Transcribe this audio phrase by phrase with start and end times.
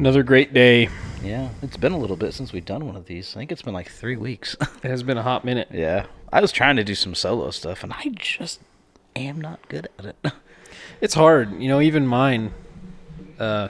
[0.00, 0.88] Another great day.
[1.22, 3.36] Yeah, it's been a little bit since we've done one of these.
[3.36, 4.56] I think it's been like three weeks.
[4.82, 5.68] It has been a hot minute.
[5.70, 8.60] yeah, I was trying to do some solo stuff, and I just
[9.14, 10.16] am not good at it.
[11.02, 11.80] It's hard, you know.
[11.82, 12.52] Even mine.
[13.38, 13.68] Uh,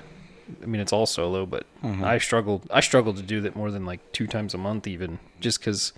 [0.62, 2.04] I mean, it's all solo, but Mm-hmm.
[2.04, 2.64] I struggled.
[2.70, 5.92] I struggled to do that more than like two times a month, even just because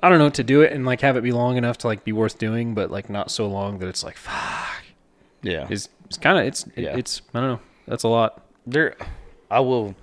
[0.00, 2.04] I don't know to do it and like have it be long enough to like
[2.04, 4.84] be worth doing, but like not so long that it's like fuck.
[5.42, 6.96] yeah, It's it's kind of it's Yeah.
[6.96, 7.60] it's I don't know.
[7.88, 8.44] That's a lot.
[8.70, 8.96] There.
[9.50, 9.94] I will.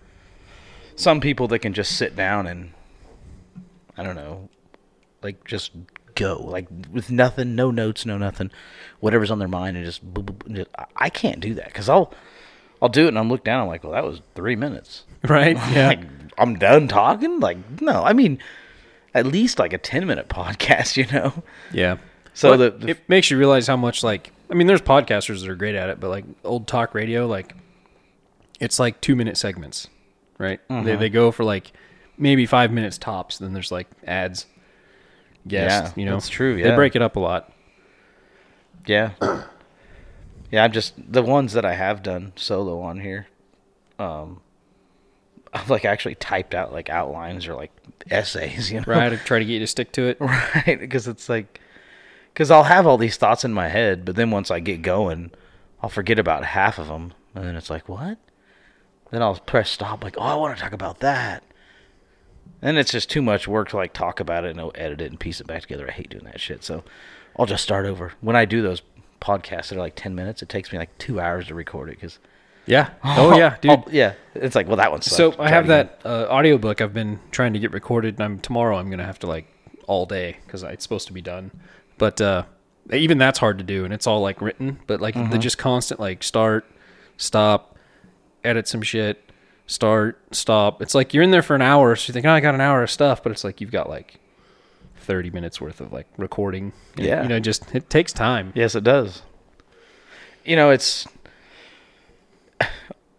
[0.95, 2.71] Some people that can just sit down and
[3.97, 4.49] I don't know,
[5.21, 5.71] like just
[6.15, 8.49] go like with nothing, no notes, no nothing,
[9.01, 10.05] whatever's on their mind, and just.
[10.13, 12.13] boop, boop, just I- I can't do that because I'll.
[12.81, 13.61] I'll do it and I'm look down.
[13.61, 15.03] I'm like, well, that was three minutes.
[15.27, 15.55] Right?
[15.71, 15.87] Yeah.
[15.87, 16.01] like
[16.37, 17.39] I'm done talking.
[17.39, 18.37] Like no, I mean,
[19.13, 21.41] at least like a ten minute podcast, you know.
[21.71, 21.97] yeah.
[22.35, 25.49] So the, the it makes you realize how much like I mean, there's podcasters that
[25.49, 27.55] are great at it, but like old talk radio, like
[28.59, 29.87] it's like two minute segments,
[30.37, 30.59] right?
[30.69, 30.85] Mm-hmm.
[30.85, 31.71] They they go for like
[32.17, 33.37] maybe five minutes tops.
[33.37, 34.45] Then there's like ads,
[35.47, 35.93] guests.
[35.95, 37.51] Yeah, you know, that's true, they break it up a lot.
[38.85, 39.11] yeah,
[40.51, 40.63] yeah.
[40.63, 43.27] I'm just the ones that I have done solo on here.
[43.99, 44.41] Um,
[45.53, 47.71] I've like actually typed out like outlines or like
[48.11, 49.13] essays, you know, Right?
[49.13, 50.17] I try to get you to stick to it.
[50.19, 50.77] right?
[50.79, 51.61] Because it's like,
[52.33, 55.31] because I'll have all these thoughts in my head, but then once I get going,
[55.81, 58.17] I'll forget about half of them, and then it's like, what?
[59.11, 61.43] Then I'll press stop, like, oh, I want to talk about that.
[62.61, 65.11] And it's just too much work to like talk about it and I'll edit it
[65.11, 65.87] and piece it back together.
[65.87, 66.63] I hate doing that shit.
[66.63, 66.83] So
[67.37, 68.13] I'll just start over.
[68.21, 68.81] When I do those
[69.21, 71.93] podcasts that are like 10 minutes, it takes me like two hours to record it
[71.99, 72.17] because,
[72.65, 72.89] Yeah.
[73.03, 73.83] Oh yeah, dude.
[73.91, 75.15] yeah, it's like, well, that one sucks.
[75.17, 78.77] so I have that uh, audiobook I've been trying to get recorded, and I'm tomorrow
[78.77, 79.45] I'm gonna have to like
[79.87, 81.51] all day because it's supposed to be done.
[81.99, 82.43] But uh,
[82.91, 84.79] even that's hard to do, and it's all like written.
[84.87, 85.31] But like Mm-hmm.
[85.31, 86.65] the just constant like start,
[87.17, 87.74] stop,
[88.45, 89.31] edit some shit,
[89.67, 90.81] start, stop.
[90.81, 92.61] It's like you're in there for an hour, so you think, oh, I got an
[92.61, 94.19] hour of stuff, but it's like you've got like
[94.97, 96.71] thirty minutes worth of like recording.
[96.97, 97.23] And, Yeah.
[97.23, 98.51] you know, just it takes time.
[98.55, 99.21] Yes, it does.
[100.43, 101.07] You know, it's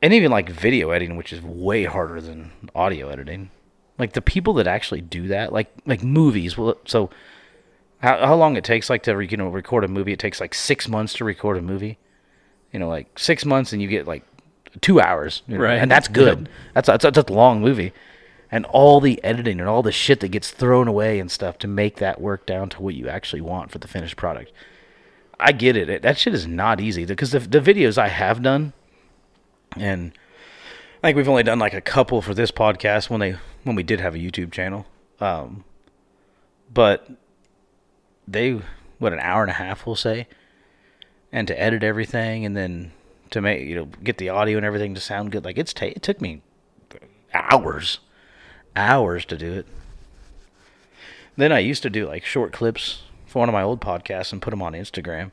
[0.03, 3.51] and even like video editing, which is way harder than audio editing.
[3.99, 6.57] Like the people that actually do that, like like movies.
[6.59, 7.11] Well, so
[8.01, 10.13] how how long it takes like to you know record a movie?
[10.13, 11.99] It takes like six months to record a movie.
[12.73, 14.23] You know, like six months, and you get like
[14.81, 15.79] two hours, you know, Right.
[15.79, 16.49] And that's good.
[16.75, 17.93] That's that's that's a long movie.
[18.51, 21.67] And all the editing and all the shit that gets thrown away and stuff to
[21.67, 24.53] make that work down to what you actually want for the finished product.
[25.39, 25.89] I get it.
[25.89, 28.73] it that shit is not easy because the, the videos I have done,
[29.77, 30.13] and
[31.03, 33.83] I think we've only done like a couple for this podcast when they when we
[33.83, 34.87] did have a YouTube channel.
[35.21, 35.65] Um,
[36.73, 37.09] but
[38.27, 38.61] they
[38.99, 40.27] what an hour and a half we'll say,
[41.33, 42.93] and to edit everything and then
[43.31, 45.45] to make you know get the audio and everything to sound good.
[45.45, 46.43] Like it's ta- it took me
[47.35, 47.99] hours,
[48.75, 49.67] hours to do it.
[51.37, 54.41] Then I used to do like short clips for one of my old podcasts and
[54.41, 55.33] put them on Instagram,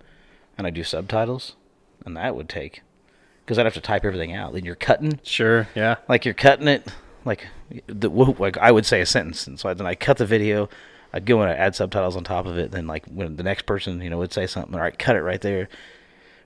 [0.57, 1.55] and I do subtitles,
[2.05, 2.81] and that would take
[3.45, 4.53] because I'd have to type everything out.
[4.53, 5.67] Then you're cutting, Sure.
[5.75, 5.95] Yeah.
[6.09, 6.87] like you're cutting it,
[7.25, 7.47] like
[7.87, 10.69] the like I would say a sentence, and so I, then I cut the video.
[11.15, 12.71] I'd go and I'd add subtitles on top of it.
[12.71, 15.21] Then like when the next person you know would say something, all right, cut it
[15.21, 15.69] right there.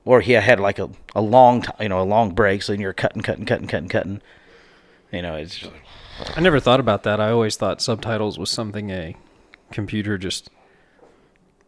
[0.08, 2.80] Or he had like a, a long t- you know a long break, so then
[2.80, 4.22] you're cutting, cutting, cutting, cutting, cutting.
[5.12, 5.74] You know, it's just,
[6.36, 7.20] I never thought about that.
[7.20, 9.18] I always thought subtitles was something a
[9.72, 10.50] computer just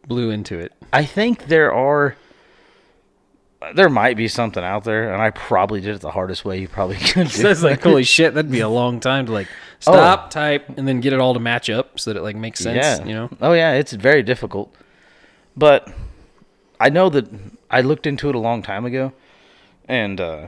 [0.07, 0.71] blew into it.
[0.93, 2.15] I think there are.
[3.75, 6.69] There might be something out there, and I probably did it the hardest way you
[6.69, 7.27] probably could.
[7.27, 7.43] do.
[7.43, 8.35] That's like holy shit.
[8.35, 9.47] That'd be a long time to like
[9.87, 9.91] oh.
[9.91, 12.61] stop, type, and then get it all to match up so that it like makes
[12.61, 12.77] sense.
[12.77, 13.03] yeah.
[13.05, 13.29] You know.
[13.41, 14.73] Oh yeah, it's very difficult.
[15.57, 15.93] But
[16.79, 17.27] I know that
[17.69, 19.13] I looked into it a long time ago,
[19.87, 20.47] and uh,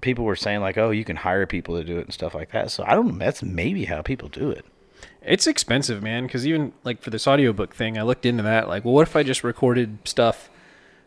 [0.00, 2.52] people were saying like, oh, you can hire people to do it and stuff like
[2.52, 2.70] that.
[2.70, 3.18] So I don't.
[3.18, 4.64] That's maybe how people do it.
[5.22, 6.24] It's expensive, man.
[6.24, 8.68] Because even like for this audiobook thing, I looked into that.
[8.68, 10.50] Like, well, what if I just recorded stuff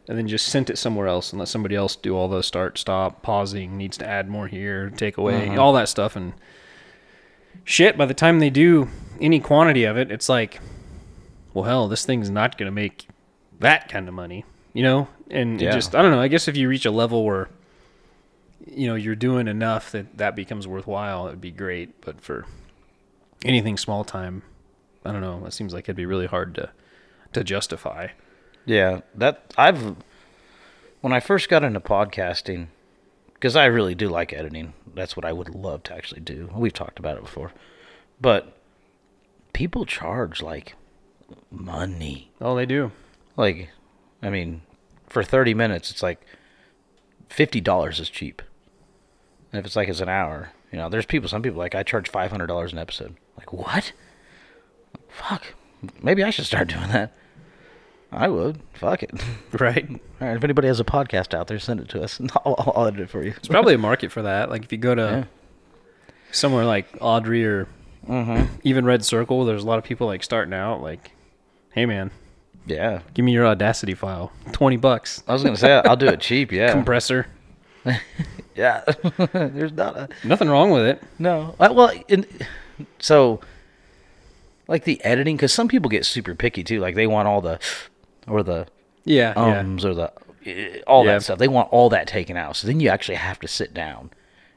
[0.08, 2.78] and then just sent it somewhere else and let somebody else do all the start,
[2.78, 6.34] stop, pausing, needs to add more here, take away, all that stuff, and
[7.64, 7.98] shit.
[7.98, 8.90] By the time they do
[9.22, 10.60] any quantity of it, it's like,
[11.54, 13.08] well, hell, this thing's not gonna make
[13.60, 14.44] that kind of money,
[14.74, 15.08] you know.
[15.30, 15.72] And Yeah.
[15.72, 16.20] just, I don't know.
[16.20, 17.50] I guess if you reach a level where
[18.66, 22.00] you know you're doing enough that that becomes worthwhile, it'd be great.
[22.02, 22.46] But for
[23.44, 24.44] anything small time,
[25.06, 25.46] I don't know.
[25.46, 26.70] It seems like it'd be really hard to
[27.34, 28.10] to justify.
[28.66, 29.96] Yeah, that I've
[31.02, 32.68] when I first got into podcasting
[33.34, 34.74] because I really do like editing.
[34.96, 36.50] That's what I would love to actually do.
[36.56, 37.52] We've talked about it before.
[38.22, 38.56] But
[39.52, 40.76] people charge like
[41.52, 42.32] money.
[42.40, 42.92] Oh, they do.
[43.36, 43.70] Like
[44.24, 44.62] I mean,
[45.08, 46.26] for 30 minutes it's like
[47.30, 48.42] $50 is cheap.
[49.52, 51.84] And if it's like it's an hour, you know, there's people some people like I
[51.84, 53.16] charge $500 an episode.
[53.38, 53.92] Like, what?
[55.10, 55.54] Fuck.
[56.02, 57.14] Maybe I should start doing that.
[58.12, 58.60] I would.
[58.74, 59.12] Fuck it.
[59.60, 59.88] Right.
[60.20, 62.56] All right, if anybody has a podcast out there, send it to us, and I'll,
[62.76, 63.32] I'll, edit it for you.
[63.32, 64.50] There's probably a market for that.
[64.50, 66.14] Like if you go to Yeah.
[66.32, 67.68] somewhere like Audrey or
[68.08, 68.52] mm-hmm.
[68.64, 70.82] even Red Circle, there's a lot of people like starting out.
[70.82, 71.12] Like,
[71.74, 72.10] hey man,
[72.66, 76.20] Yeah, give me your Audacity file, twenty bucks, I was gonna say I'll do it
[76.22, 76.52] cheap.
[76.52, 77.28] Yeah, compressor.
[78.56, 78.84] yeah.
[79.34, 81.04] There's not a Nothing wrong with it.
[81.20, 81.56] no.
[81.60, 82.26] I, well, in,
[83.00, 83.42] so
[84.68, 86.80] like the editing, because some people get super picky too.
[86.80, 87.60] Like they want all the
[88.28, 88.68] or the
[89.04, 89.86] Yeah, yeah.
[89.86, 91.14] or the all Yeah.
[91.14, 91.40] that stuff.
[91.40, 92.56] They want all that taken out.
[92.56, 94.12] So then you actually have to sit down.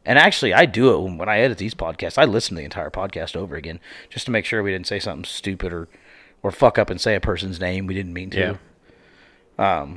[0.04, 2.16] And actually, I do it when, when I edit these podcasts.
[2.16, 5.00] I listen to the entire podcast over again just to make sure we didn't say
[5.00, 5.88] something stupid or
[6.42, 8.58] or fuck up and say a person's name we didn't mean to.
[9.58, 9.96] Yeah.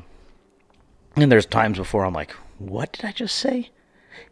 [1.15, 3.69] And there's times before I'm like, what did I just say?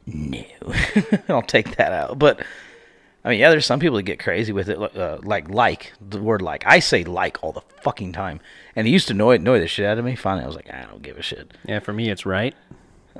[0.06, 0.44] No,
[1.30, 2.18] I'll take that out.
[2.18, 2.42] But
[3.26, 6.22] I mean, yeah, there's some people that get crazy with it, uh, like like the
[6.22, 6.64] word like.
[6.66, 8.40] I say like all the fucking time,
[8.76, 10.16] and it used to annoy annoy the shit out of me.
[10.16, 11.52] Finally, I was like, I don't give a shit.
[11.66, 12.56] Yeah, for me it's right.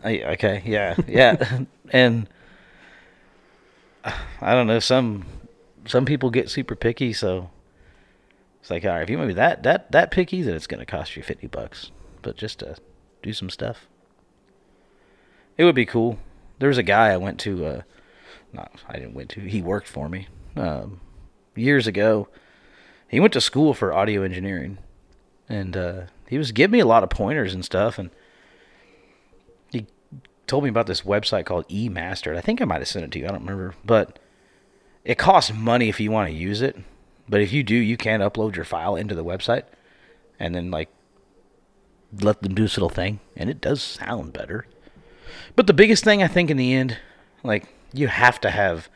[0.04, 1.62] I, okay, yeah, yeah,
[1.92, 2.30] and
[4.06, 5.26] I don't know some
[5.86, 7.50] some people get super picky, so
[8.60, 10.68] it's like, all right, if you want to be that that that picky, then it's
[10.68, 11.92] gonna cost you fifty bucks.
[12.22, 12.76] But just to
[13.22, 13.88] do some stuff,
[15.58, 16.20] it would be cool.
[16.60, 17.82] There was a guy I went to, uh,
[18.52, 19.42] not I didn't went to.
[19.42, 21.00] He worked for me um,
[21.56, 22.28] years ago.
[23.08, 24.80] He went to school for audio engineering,
[25.48, 28.10] and uh, he was giving me a lot of pointers and stuff, and
[29.72, 29.86] he
[30.46, 32.36] told me about this website called eMastered.
[32.36, 33.26] I think I might have sent it to you.
[33.26, 34.20] I don't remember, but
[35.06, 36.76] it costs money if you want to use it.
[37.30, 39.64] But if you do, you can upload your file into the website,
[40.40, 40.90] and then like
[42.22, 44.66] let them do this little thing, and it does sound better.
[45.56, 46.98] But the biggest thing I think in the end,
[47.44, 48.90] like you have to have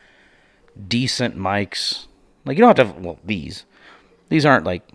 [0.88, 2.06] decent mics.
[2.44, 3.64] Like you don't have to have well these.
[4.28, 4.88] These aren't like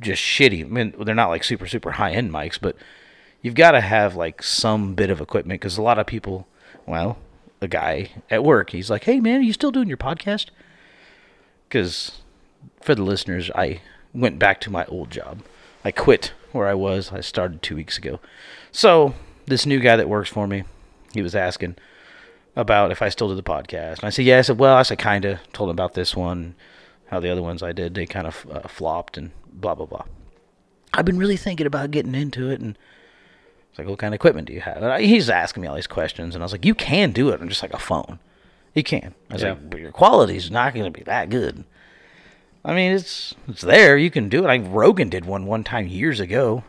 [0.00, 0.64] just shitty.
[0.64, 2.76] I mean, they're not like super super high end mics, but
[3.40, 6.46] you've got to have like some bit of equipment because a lot of people,
[6.86, 7.18] well,
[7.60, 10.46] a guy at work, he's like, "Hey man, are you still doing your podcast?"
[11.68, 12.22] Because
[12.82, 13.80] for the listeners, I
[14.14, 15.42] went back to my old job.
[15.84, 17.12] I quit where I was.
[17.12, 18.20] I started two weeks ago.
[18.70, 19.14] So
[19.46, 20.64] this new guy that works for me,
[21.14, 21.76] he was asking
[22.54, 24.82] about if I still did the podcast, and I said, "Yeah." I said, "Well," I
[24.82, 26.54] said, "Kind of." Told him about this one,
[27.06, 30.04] how the other ones I did they kind of uh, flopped and blah blah blah.
[30.94, 32.76] I've been really thinking about getting into it, and
[33.70, 34.76] it's like, what kind of equipment do you have?
[34.76, 37.30] And I, he's asking me all these questions, and I was like, you can do
[37.30, 38.18] it on just like a phone.
[38.74, 39.14] You can.
[39.30, 39.50] I was Yeah.
[39.50, 41.64] like, but your quality's not going to be that good.
[42.64, 43.96] I mean, it's it's there.
[43.96, 44.46] You can do it.
[44.46, 46.64] Like Rogan did one one time years ago.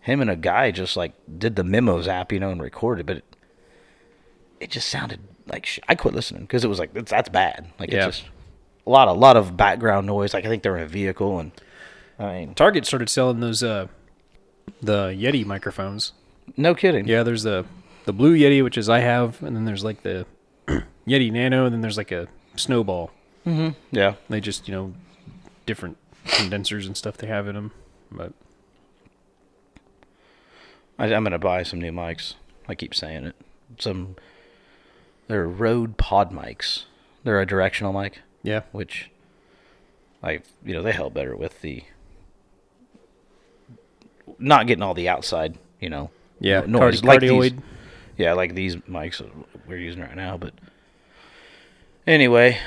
[0.00, 3.18] Him and a guy just like did the memos app, you know, and recorded, but
[3.18, 3.36] it,
[4.60, 7.68] it just sounded like sh- I quit listening because it was like that's, that's bad.
[7.78, 8.08] Like Yeah.
[8.08, 8.30] it's just
[8.86, 10.34] a lot of lot of background noise.
[10.34, 11.52] Like I think they're in a vehicle, and
[12.18, 13.86] I mean, Target started selling those uh
[14.80, 16.12] the Yeti microphones.
[16.56, 17.06] no kidding.
[17.06, 17.64] Yeah, there's the
[18.06, 20.26] the blue Yeti, which is I have, and then there's like the
[21.06, 22.26] Yeti Nano, and then there's like a
[22.56, 23.12] Snowball.
[23.46, 23.70] Mm-hmm.
[23.90, 24.14] yeah.
[24.28, 24.94] They just you know
[25.66, 25.96] different
[26.26, 27.72] condensers and stuff they have in them,
[28.10, 28.32] but
[30.98, 32.34] I, I'm gonna buy some new mics.
[32.68, 33.36] I keep saying it.
[33.78, 34.16] Some
[35.28, 36.84] they're Rode Pod mics.
[37.24, 39.10] They're a directional mic, yeah, which
[40.22, 41.84] I you know they help better with the
[44.38, 47.52] not getting all the outside you know yeah, card- noise like these,
[48.16, 49.22] yeah like these mics
[49.66, 50.36] we're using right now.
[50.36, 50.54] But
[52.06, 52.58] anyway,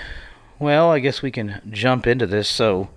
[0.60, 2.48] well I guess we can jump into this.
[2.48, 2.90] So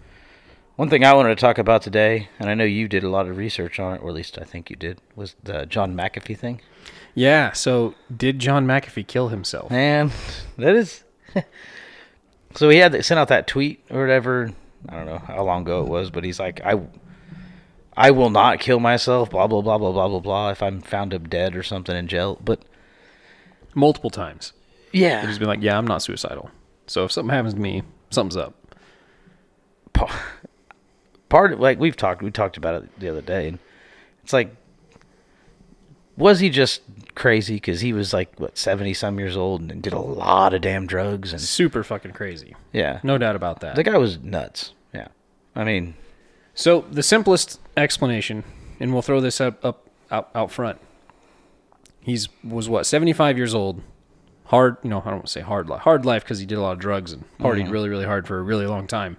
[0.77, 3.27] One thing I wanted to talk about today, and I know you did a lot
[3.29, 6.39] of research on it, or at least I think you did, was the John McAfee
[6.39, 6.61] thing.
[7.15, 7.51] Yeah.
[7.53, 9.71] So did John McAfee kill himself?
[9.73, 10.13] Man,
[10.57, 11.03] that is.
[12.55, 14.53] so he had sent out that tweet or whatever.
[14.89, 16.81] I don't know how long ago it was, but he's like, I,
[17.97, 19.31] I will not kill myself.
[19.31, 20.51] Blah blah blah blah blah blah blah.
[20.51, 22.61] If I'm found up dead or something in jail, but
[23.75, 24.53] Multiple times.
[24.93, 26.51] yeah, He's been like, "Yeah, I'm not suicidal.
[26.89, 28.55] So if something happens to me, something's up."
[31.29, 33.59] part of, like we've talked we talked about it the other day and
[34.23, 34.55] it's like
[36.17, 36.83] was he just
[37.15, 40.61] crazy because he was like what 70 some years old and did a lot of
[40.61, 42.55] damn drugs and Super fucking crazy.
[42.73, 43.75] yeah No doubt about that.
[43.77, 45.09] the guy was nuts yeah
[45.57, 45.95] i mean
[46.55, 48.45] So the simplest explanation,
[48.81, 50.79] and we'll throw this up up out, out front.
[52.01, 53.83] He's was what seventy five years old,
[54.49, 54.77] hard.
[54.83, 56.61] You know, I don't want to say hard life, hard life because he did a
[56.61, 59.17] lot of drugs and partied really really hard for a really long time.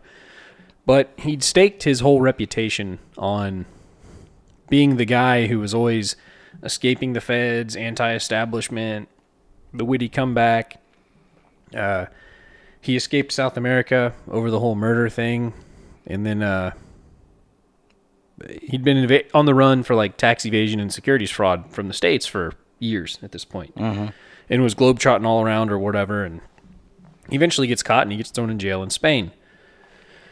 [0.86, 3.66] But he'd staked his whole reputation on
[4.70, 6.16] being the guy who was always
[6.64, 9.08] escaping the feds, anti-establishment,
[9.74, 10.82] the witty comeback.
[11.76, 12.06] Uh,
[12.82, 15.54] he escaped South America over the whole murder thing,
[16.08, 16.72] and then uh,
[18.62, 21.94] he'd been eva- on the run for like tax evasion and securities fraud from the
[21.94, 23.74] states for years at this point,
[24.50, 26.42] and was globetrotting all around or whatever, and
[27.30, 29.32] he eventually gets caught and he gets thrown in jail in Spain.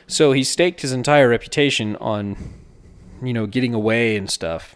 [0.07, 2.37] So he staked his entire reputation on,
[3.21, 4.75] you know, getting away and stuff.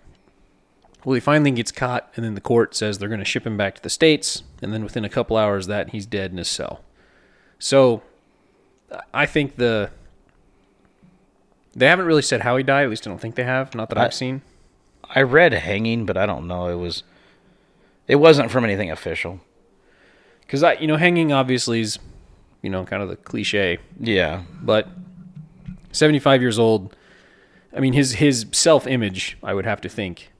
[1.03, 3.57] Well, he finally gets caught, and then the court says they're going to ship him
[3.57, 6.37] back to the states, and then within a couple hours, of that he's dead in
[6.37, 6.81] his cell.
[7.57, 8.03] So,
[9.13, 9.89] I think the
[11.73, 12.83] they haven't really said how he died.
[12.83, 13.73] At least I don't think they have.
[13.73, 14.41] Not that I- I've seen.
[15.15, 17.03] i read hanging but i don't know it was
[18.11, 19.39] it wasn't from anything official
[20.41, 21.97] Because I, you know, hanging obviously is,
[22.61, 23.77] you know, kind of the cliche.
[23.99, 24.87] yeah But
[25.91, 26.95] seventy-five years old.
[27.75, 30.31] I mean, his his self-image, I would have to think,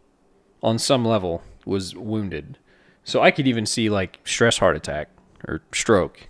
[0.62, 2.58] on some level, was wounded.
[3.04, 5.08] So I could even see like stress heart attack
[5.48, 6.28] or stroke,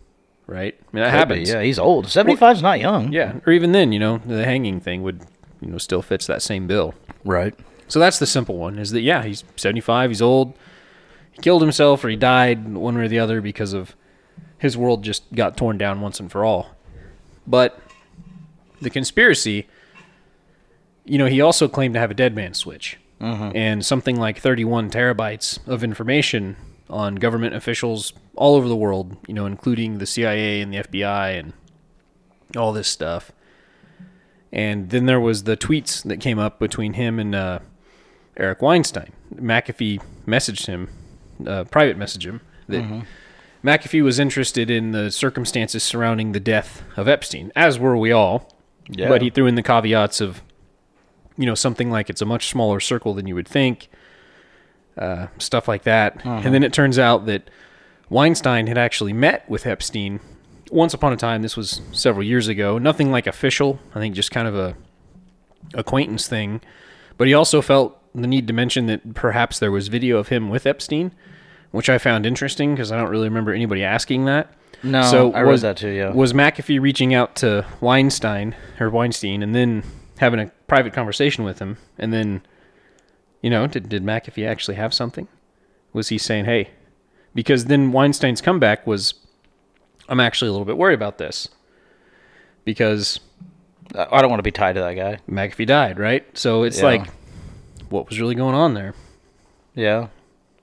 [0.48, 0.76] right?
[0.80, 1.50] I mean, that Could be, happens.
[1.50, 5.04] yeah he's old 75's not young Yeah, or even then, you know, the hanging thing
[5.04, 5.22] would,
[5.60, 6.94] you know, still fits that same bill.
[7.26, 7.54] right
[7.88, 10.54] So that's the simple one is that yeah, he's 75, he's old.
[11.32, 13.96] He killed himself or he died one way or the other because of
[14.58, 16.76] his world just got torn down once and for all.
[17.48, 17.80] But
[18.82, 19.68] the conspiracy,
[21.06, 22.98] you know, he also claimed to have a dead man switch.
[23.56, 26.56] And something like 31 terabytes of information
[26.90, 31.40] on government officials all over the world, you know, including the CIA and the FBI
[31.40, 31.54] and
[32.58, 33.32] all this stuff.
[34.52, 37.60] And then there was the tweets that came up between him and uh,
[38.36, 39.14] Eric Weinstein.
[39.36, 40.90] McAfee messaged him,
[41.48, 43.04] uh, private message him, that
[43.64, 48.56] McAfee was interested in the circumstances surrounding the death of Epstein, as were we all.
[48.90, 49.08] Yeah.
[49.08, 50.42] But he threw in the caveats of,
[51.38, 53.88] you know, something like it's a much smaller circle than you would think,
[54.98, 56.26] uh, stuff like that.
[56.26, 57.50] And then it turns out that
[58.10, 60.20] Weinstein had actually met with Epstein
[60.72, 61.42] once upon a time.
[61.42, 62.78] This was several years ago.
[62.78, 63.80] Nothing like official.
[63.96, 64.76] I think just kind of a
[65.74, 66.60] acquaintance thing.
[67.18, 70.50] But he also felt the need to mention that perhaps there was video of him
[70.50, 71.14] with Epstein,
[71.72, 74.54] which I found interesting because I don't really remember anybody asking that.
[74.84, 76.12] No, so I read was, that too, yeah.
[76.12, 79.84] Was McAfee reaching out to Weinstein or Weinstein and then
[80.18, 82.42] having a private conversation with him, and then,
[83.42, 85.28] you know, did did McAfee actually have something?
[85.94, 86.70] Was he saying, "Hey,"
[87.36, 89.14] because then Weinstein's comeback was,
[90.10, 91.50] "I'm actually a little bit worried about this,"
[92.66, 93.20] because
[93.96, 95.20] I I don't want to be tied to that guy.
[95.30, 96.26] McAfee died, right?
[96.38, 96.86] So it's Yeah.
[96.86, 97.08] like,
[97.90, 98.94] what was really going on there?
[99.76, 100.08] Yeah.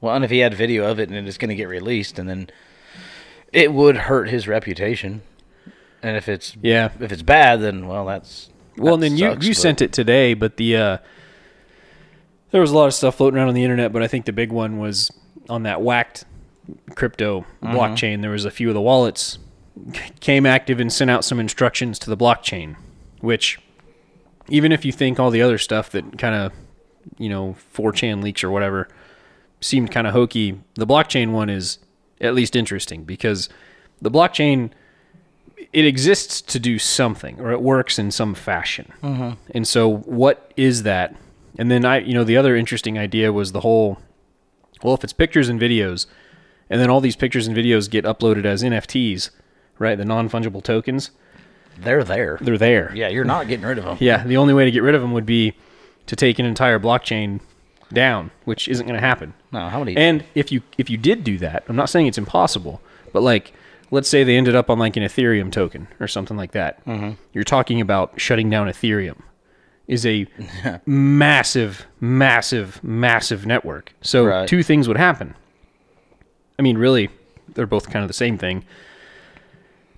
[0.01, 2.29] Well, and if he had video of it and it's going to get released, and
[2.29, 2.51] then
[3.53, 5.23] it would hurt his reputation.
[6.03, 6.91] And if it's Yeah.
[7.01, 9.83] if it's bad, then well, that's Well, that and then you sucks, you but- sent
[9.83, 10.99] it today, but the uh,
[12.51, 14.33] there was a lot of stuff floating around on the internet, but I think the
[14.33, 15.11] big one was
[15.49, 16.25] on that whacked
[16.95, 17.75] crypto Mm-hmm.
[17.77, 18.21] blockchain.
[18.23, 19.39] There was a few of the wallets
[20.21, 22.77] came active and sent out some instructions to the blockchain,
[23.21, 23.59] which
[24.49, 26.53] even if you think all the other stuff that kind of
[27.19, 28.89] you know 4chan leaks or whatever
[29.61, 31.79] seemed kind of hokey, the blockchain one is
[32.21, 33.49] at least interesting because
[34.01, 34.71] the blockchain
[35.73, 38.93] it exists to do something or it works in some fashion.
[39.03, 39.31] Mm-hmm.
[39.55, 41.15] And so what is that?
[41.59, 43.99] And then I you know the other interesting idea was the whole
[44.83, 46.07] well if it's pictures and videos
[46.71, 49.31] and then all these pictures and videos get uploaded as NFTs,
[49.79, 49.97] right?
[49.97, 51.11] The non-fungible tokens,
[51.79, 52.39] they're there.
[52.41, 52.93] they're there.
[52.95, 53.97] Yeah, you're not getting rid of them.
[54.01, 55.55] Yeah, the only way to get rid of them would be
[56.07, 57.41] to take an entire blockchain
[57.93, 59.35] down, which isn't going to happen.
[59.53, 59.97] No, how many?
[59.97, 62.81] And if you if you did do that, I'm not saying it's impossible,
[63.13, 63.53] but like
[63.91, 66.85] let's say they ended up on like an Ethereum token or something like that.
[66.85, 67.13] Mm-hmm.
[67.33, 69.21] You're talking about shutting down Ethereum
[69.87, 70.27] is a
[70.87, 73.95] massive, massive, massive network.
[74.03, 74.47] So Right.
[74.49, 75.35] two things would happen.
[76.59, 77.09] I mean, really,
[77.55, 78.65] they're both kind of the same thing.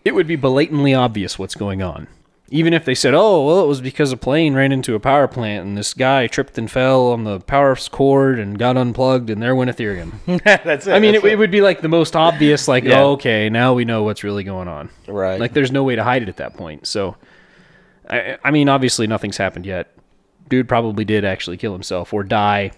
[0.05, 2.07] It would be blatantly obvious what's going on.
[2.53, 5.29] Even if they said, "Oh, well, it was because a plane ran into a power
[5.29, 9.41] plant and this guy tripped and fell on the power cord and got unplugged and
[9.41, 10.15] there went Ethereum."
[10.65, 10.93] That's it.
[10.93, 13.03] I mean, that's it, it would be like the most obvious, like, Yeah.
[13.03, 14.91] oh, okay, now we know what's really going on.
[15.07, 15.39] Right.
[15.39, 16.89] Like, there's no way to hide it at that point.
[16.89, 17.17] So,
[18.09, 19.95] I, I mean, obviously, nothing's happened yet.
[20.49, 22.73] Dude probably did actually kill himself or die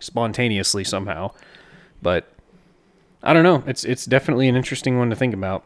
[0.00, 1.32] spontaneously somehow.
[2.00, 2.32] But
[3.22, 3.62] I don't know.
[3.66, 5.64] It's it's definitely an interesting one to think about.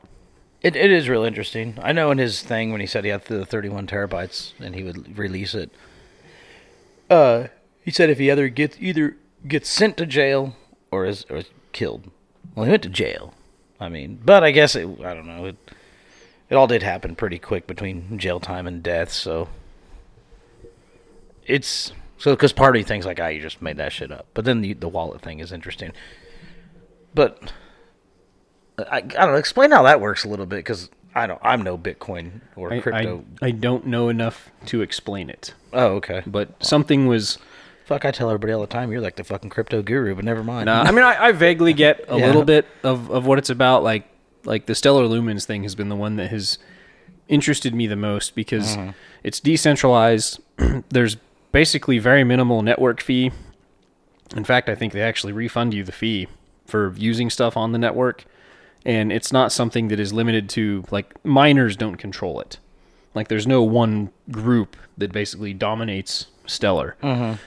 [0.62, 1.76] It, it is real interesting.
[1.82, 4.84] I know in his thing when he said he had the 31 terabytes and he
[4.84, 5.70] would release it.
[7.10, 7.48] Uh,
[7.82, 9.16] he said if he either gets either
[9.46, 10.54] gets sent to jail
[10.90, 12.10] or is or is killed.
[12.54, 13.34] Well, he went to jail.
[13.80, 14.86] I mean, but I guess it.
[15.00, 15.46] I don't know.
[15.46, 15.56] It
[16.48, 19.10] it all did happen pretty quick between jail time and death.
[19.10, 19.48] So
[21.44, 24.26] it's so because part of me thinks like, ah, you just made that shit up.
[24.32, 25.92] But then the the wallet thing is interesting.
[27.14, 27.52] But
[28.78, 29.34] I, I don't know.
[29.34, 31.40] Explain how that works a little bit because I don't.
[31.42, 33.24] I'm no Bitcoin or I, crypto.
[33.42, 35.54] I, I don't know enough to explain it.
[35.72, 36.22] oh, okay.
[36.26, 37.38] But something was.
[37.84, 40.42] Fuck, I tell everybody all the time you're like the fucking crypto guru, but never
[40.44, 40.66] mind.
[40.66, 42.26] Nah, I mean, I, I vaguely get a Yeah.
[42.26, 43.82] little bit of, of what it's about.
[43.82, 44.06] Like,
[44.44, 46.58] like the Stellar Lumens thing has been the one that has
[47.28, 48.90] interested me the most because Mm-hmm.
[49.24, 50.40] it's decentralized.
[50.90, 51.16] There's
[51.50, 53.32] basically very minimal network fee.
[54.36, 56.28] In fact, I think they actually refund you the fee
[56.66, 58.24] for using stuff on the network,
[58.84, 62.58] and it's not something that is limited to like miners don't control it.
[63.14, 66.96] Like, there's no one group that basically dominates Stellar,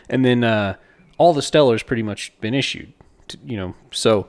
[0.10, 0.76] and then uh,
[1.18, 2.94] all the Stellar's pretty much been issued.
[3.30, 4.28] To, you know, so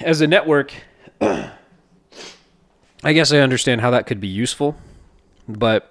[0.00, 0.72] as a network,
[1.20, 1.52] I
[3.12, 4.76] guess I understand how that could be useful,
[5.48, 5.90] but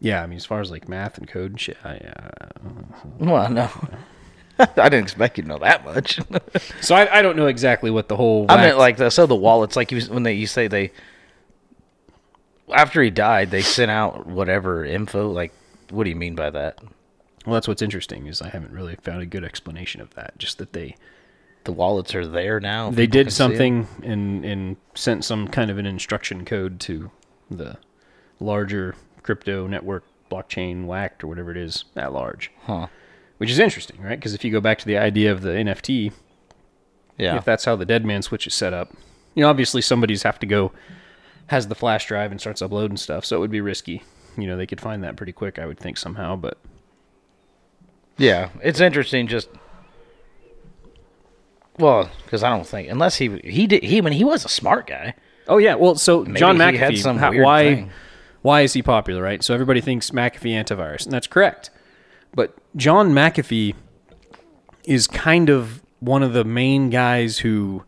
[0.00, 2.48] yeah, I mean, as far as like math and code and shit, I, uh,
[3.18, 3.70] well, no.
[4.58, 6.18] I didn't expect you to know that much.
[6.80, 8.46] so I, I don't know exactly what the whole.
[8.48, 10.92] I whack- meant like the so the wallets, like you when they you say they
[12.74, 15.30] after he died, they sent out whatever info.
[15.30, 15.52] Like,
[15.90, 16.78] what do you mean by that?
[17.44, 20.36] well, that's what's interesting is I haven't really found a good explanation of that.
[20.36, 20.96] Just that they
[21.64, 22.90] The wallets are there now.
[22.90, 23.50] they did can see 'em?
[23.50, 27.10] something and and sent some kind of an instruction code to
[27.50, 27.76] the
[28.40, 32.88] larger crypto network blockchain whacked or whatever it is at large Huh.
[33.38, 36.12] Which is interesting right because if you go back to the idea of the nft
[37.18, 37.36] Yeah.
[37.36, 38.92] if that's how the dead man switch is set up
[39.34, 40.72] you know obviously somebody's have to go
[41.48, 44.02] has the flash drive and starts uploading stuff so it would be risky
[44.36, 46.58] you know they could find that pretty quick i would think somehow but
[48.18, 49.26] Yeah, it's interesting.
[49.28, 49.48] Just
[51.78, 54.48] well, because I don't think unless he he did he I mean he was a
[54.48, 55.14] smart guy.
[55.48, 57.90] Oh yeah, well, so Maybe John McAfee, had some how- weird why thing.
[58.42, 59.42] why is he popular, right?
[59.44, 61.70] So everybody thinks McAfee antivirus, and that's correct.
[62.36, 63.74] But John McAfee
[64.84, 67.82] is kind of one of the main guys who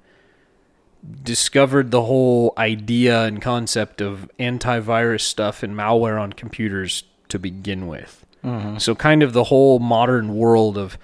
[1.23, 7.87] discovered the whole idea and concept of antivirus stuff and malware on computers to begin
[7.87, 8.27] with.
[8.43, 8.79] Mm-hmm.
[8.79, 10.99] So kind of the whole modern world of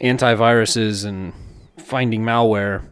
[0.00, 1.32] antiviruses and
[1.78, 2.82] finding malware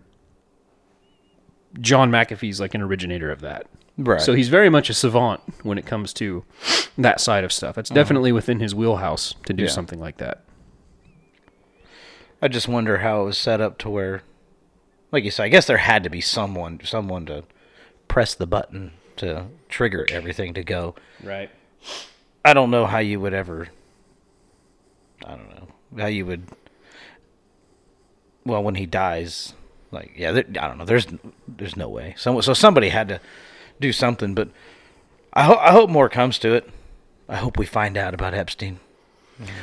[1.78, 3.66] John McAfee's like an originator of that.
[4.00, 4.20] Right.
[4.20, 6.44] So he's very much a savant when it comes to
[6.96, 7.76] that side of stuff.
[7.76, 8.00] It's uh-huh.
[8.00, 9.68] definitely within his wheelhouse to do Yeah.
[9.68, 10.42] something like that.
[12.40, 14.22] I just wonder how it was set up to where,
[15.12, 17.44] like you said, I guess there had to be someone someone to
[18.08, 20.94] press the button to trigger everything to go.
[21.22, 21.50] Right.
[22.42, 23.68] I don't know how you would ever.
[25.26, 26.44] I don't know how you would.
[28.46, 29.52] Well, when he dies,
[29.90, 30.86] like yeah, there, I don't know.
[30.86, 31.06] There's
[31.46, 32.14] there's no way.
[32.16, 33.20] So so somebody had to
[33.80, 34.48] do something, but
[35.32, 36.68] I hope I hope more comes to it.
[37.28, 38.80] I hope we find out about Epstein.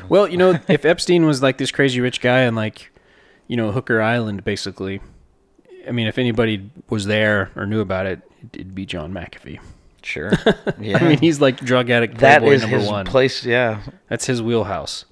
[0.09, 2.91] Well, you know, if Epstein was like this crazy rich guy on like,
[3.47, 5.01] you know, Hooker Island, basically,
[5.87, 8.21] I mean, if anybody was there or knew about it,
[8.53, 9.59] it'd be John McAfee.
[10.01, 10.31] Sure.
[10.79, 10.97] Yeah.
[10.99, 13.05] I mean, he's like drug addict that is number his one.
[13.05, 13.43] place.
[13.45, 13.81] Yeah.
[14.09, 15.05] That's his wheelhouse.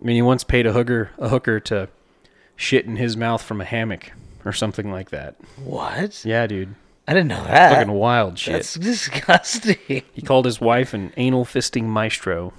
[0.00, 1.88] I mean, he once paid a hooker a hooker to
[2.56, 4.12] shit in his mouth from a hammock
[4.44, 5.36] or something like that.
[5.62, 6.24] What?
[6.24, 6.74] Yeah, dude.
[7.06, 7.72] I didn't know that.
[7.74, 8.54] Fucking wild shit.
[8.54, 10.02] That's disgusting.
[10.12, 12.52] He called his wife an anal fisting maestro.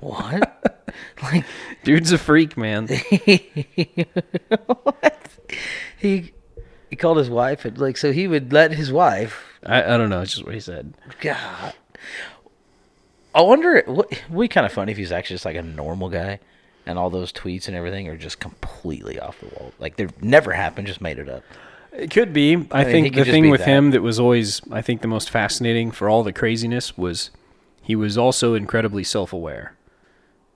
[0.00, 0.86] What?
[1.22, 1.44] like
[1.84, 2.88] Dude's a freak, man.
[4.66, 5.28] What?
[5.98, 6.32] He
[6.88, 10.10] he called his wife and like so he would let his wife I, I don't
[10.10, 10.20] know.
[10.22, 10.94] It's just what he said.
[11.20, 11.74] God.
[13.34, 13.82] I wonder.
[13.86, 16.40] What would be kind of funny if he's actually just like a normal guy,
[16.86, 19.72] and all those tweets and everything are just completely off the wall.
[19.78, 21.44] Like they've never happened, just made it up.
[21.92, 22.54] It could be.
[22.70, 23.68] I, mean, think the thing with that.
[23.68, 27.30] him that was always, I think, the most fascinating for all the craziness was
[27.82, 29.74] he was also incredibly self-aware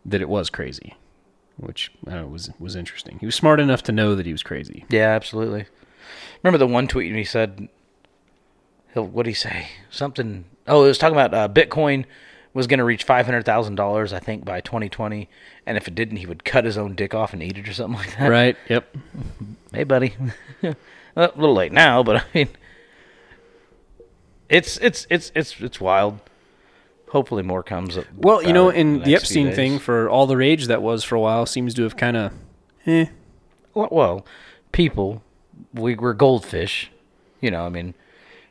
[0.04, 0.94] that it was crazy,
[1.56, 3.18] which I don't know, was was interesting.
[3.18, 4.84] He was smart enough to know that he was crazy.
[4.88, 5.66] Yeah, absolutely.
[6.42, 7.68] Remember the one tweet he said?
[8.92, 9.68] He'll what did he say?
[9.90, 10.44] Something.
[10.68, 12.04] Oh, it was talking about uh, Bitcoin
[12.52, 15.28] was going to reach five hundred thousand dollars, I think, by twenty twenty,
[15.66, 17.72] and if it didn't, he would cut his own dick off and eat it or
[17.72, 18.28] something like that.
[18.28, 18.56] Right?
[18.68, 18.96] Yep.
[19.72, 20.14] Hey, buddy.
[21.16, 22.48] A little late now, but I mean,
[24.48, 26.20] it's it's it's it's it's wild.
[27.10, 28.06] Hopefully, more comes up.
[28.16, 31.14] Well, you know, in and the Epstein thing for all the rage that was for
[31.14, 32.32] a while seems to have kind of,
[32.86, 33.06] eh.
[33.72, 34.26] Well, well,
[34.72, 35.22] people,
[35.72, 36.90] we, we're goldfish.
[37.40, 37.94] You know, I mean,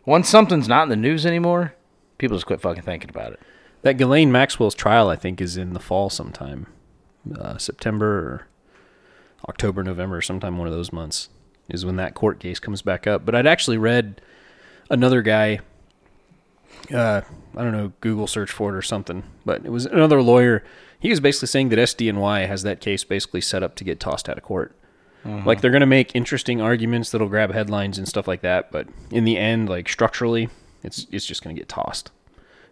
[0.06, 1.74] once something's not in the news anymore,
[2.18, 3.42] people just quit fucking thinking about it.
[3.82, 6.68] That Ghislaine Maxwell's trial, I think, is in the fall sometime,
[7.38, 8.48] uh, September or
[9.50, 11.28] October, November, sometime one of those months
[11.70, 13.26] is when that court case comes back up.
[13.26, 14.22] But I'd actually read
[14.90, 15.60] another guy.
[16.94, 17.22] Uh,
[17.56, 20.64] I don't know, Google search for it or something, but it was another lawyer.
[21.00, 24.28] He was basically saying that SDNY has that case basically set up to get tossed
[24.28, 24.76] out of court.
[25.26, 28.88] Like they're going to make interesting arguments that'll grab headlines and stuff like that, but
[29.10, 30.50] in the end, like structurally,
[30.84, 32.12] it's it's just going to get tossed.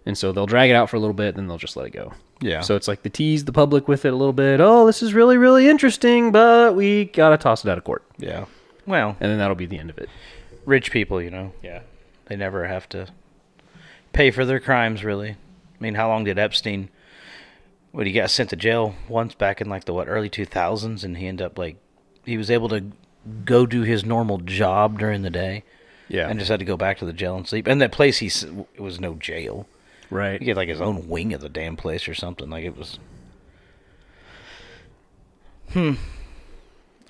[0.06, 1.92] And so they'll drag it out for a little bit, then they'll just let it
[1.92, 2.12] go.
[2.42, 2.60] Yeah.
[2.60, 4.60] So it's like to tease the public with it a little bit.
[4.60, 8.44] Oh, this is really really interesting, but we gotta toss it out of court, Yeah.
[8.92, 10.10] Well, and then that'll be the end of it.
[10.66, 11.80] rich people, you know, Yeah.
[12.26, 13.08] they never have to
[14.12, 15.30] pay for their crimes, really.
[15.32, 15.36] I
[15.80, 16.90] mean, how long did Epstein?
[17.94, 21.04] What he got sent to jail once back in like the what early two thousands,
[21.06, 21.78] and he ended up like
[22.26, 22.92] he was able to
[23.46, 25.64] go do his normal job during the day,
[26.10, 26.28] Yeah.
[26.30, 27.68] and just had to go back to the jail and sleep.
[27.68, 28.28] And that place he
[28.76, 29.68] it was no jail.
[30.10, 30.42] right.
[30.42, 32.50] He had like his own wing of the damn place or something.
[32.50, 33.00] Like it was.
[35.74, 35.94] Hmm.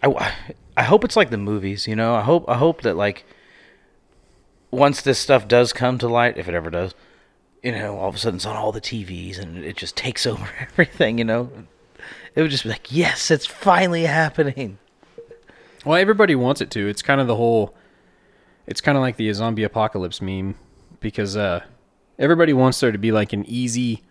[0.03, 0.33] I,
[0.77, 1.87] I hope it's like the movies.
[1.87, 2.15] You know.
[2.15, 3.25] I hope I hope that like.
[4.73, 6.95] Once this stuff does come to light, if it ever does,
[7.61, 10.25] you know, all of a sudden it's on all the TVs and it just takes
[10.25, 11.17] over everything.
[11.17, 11.51] You know,
[12.35, 14.77] it would just be like, yes, it's finally happening.
[15.85, 16.87] Well, everybody wants it to.
[16.87, 17.75] It's kind of the whole.
[18.67, 20.55] It's kind of like the zombie apocalypse meme,
[20.99, 21.63] because uh,
[22.19, 24.03] everybody wants there to be like an easy,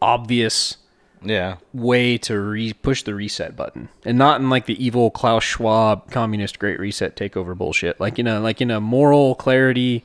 [0.00, 0.78] obvious
[1.24, 1.56] Yeah.
[1.72, 6.10] way to re- push the reset button, and not in like the evil Klaus Schwab
[6.10, 8.00] communist Great Reset takeover bullshit.
[8.00, 10.04] Like in a like in a moral clarity,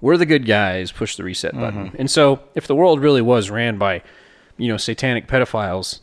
[0.00, 0.92] we're the good guys.
[0.92, 1.60] Push the reset mm-hmm.
[1.60, 1.96] button.
[1.98, 4.02] And so, if the world really was ran by,
[4.56, 6.00] you know, satanic pedophiles,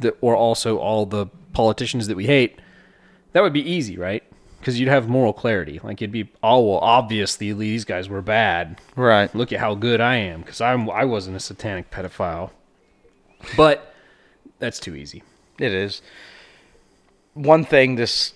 [0.00, 2.60] that or also all the politicians that we hate,
[3.32, 4.22] that would be easy, right?
[4.58, 5.80] Because you'd have moral clarity.
[5.82, 8.80] Like it'd be, oh well, obviously these guys were bad.
[8.96, 9.32] Right.
[9.34, 12.50] Look at how good I am because I'm I wasn't a satanic pedophile.
[13.56, 13.94] But
[14.58, 15.22] that's too easy.
[15.58, 16.02] It is.
[17.34, 18.32] One thing this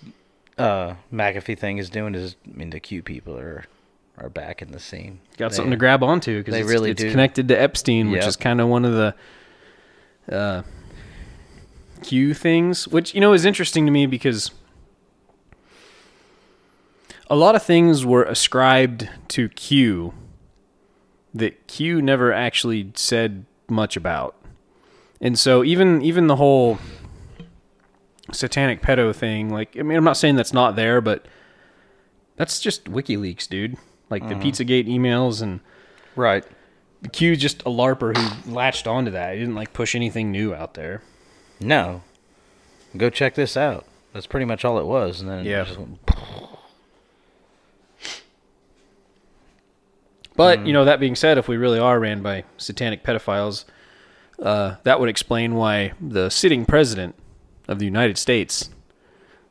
[0.58, 3.64] uh, McAfee thing is doing is, I mean, the Q people are
[4.18, 5.20] are back in the scene.
[5.38, 7.10] Got They- something to grab onto because they it's, really it's do.
[7.10, 8.28] connected to Epstein, which Yep.
[8.28, 9.14] is kind of one of the
[10.34, 10.62] uh,
[12.02, 14.50] Q things, which you know is interesting to me because
[17.28, 20.12] a lot of things were ascribed to Q
[21.32, 24.34] that Q never actually said much about,
[25.20, 26.78] and so even even the whole
[28.32, 31.26] satanic pedo thing, like I mean, I'm not saying that's not there, but
[32.36, 33.76] that's just WikiLeaks, dude.
[34.08, 34.42] Like the mm.
[34.42, 35.60] Pizzagate emails and
[36.16, 36.44] Right.
[37.12, 39.34] Q just a larper who latched onto that.
[39.34, 41.02] He didn't like push anything new out there.
[41.60, 42.02] No.
[42.96, 43.86] Go check this out.
[44.12, 45.62] That's pretty much all it was, and then Yeah.
[45.62, 45.98] it just went,
[50.36, 50.72] But you mm.
[50.72, 53.64] know, that being said, if we really are ran by satanic pedophiles,
[54.40, 57.14] uh, that would explain why the sitting president
[57.68, 58.70] of the United States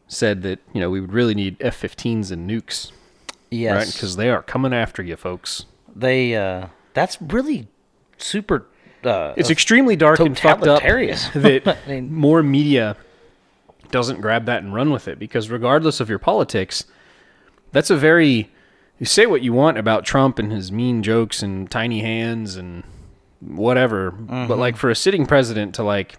[0.07, 2.91] said that you know we would really need F-15s and nukes,
[3.51, 3.93] yes, right?
[3.93, 5.65] Because they are coming after you, folks.
[5.95, 6.35] they.
[6.35, 7.67] Uh, that's really
[8.17, 8.65] super.
[9.03, 10.81] Uh, It's extremely dark and fucked up
[11.35, 12.97] that I mean- more media
[13.91, 16.85] doesn't grab that and run with it because regardless of your politics,
[17.71, 18.49] that's a very
[18.97, 22.83] you say what you want about Trump and his mean jokes and tiny hands and
[23.41, 24.79] whatever, but like mm-hmm.
[24.79, 26.15] for a sitting president to like,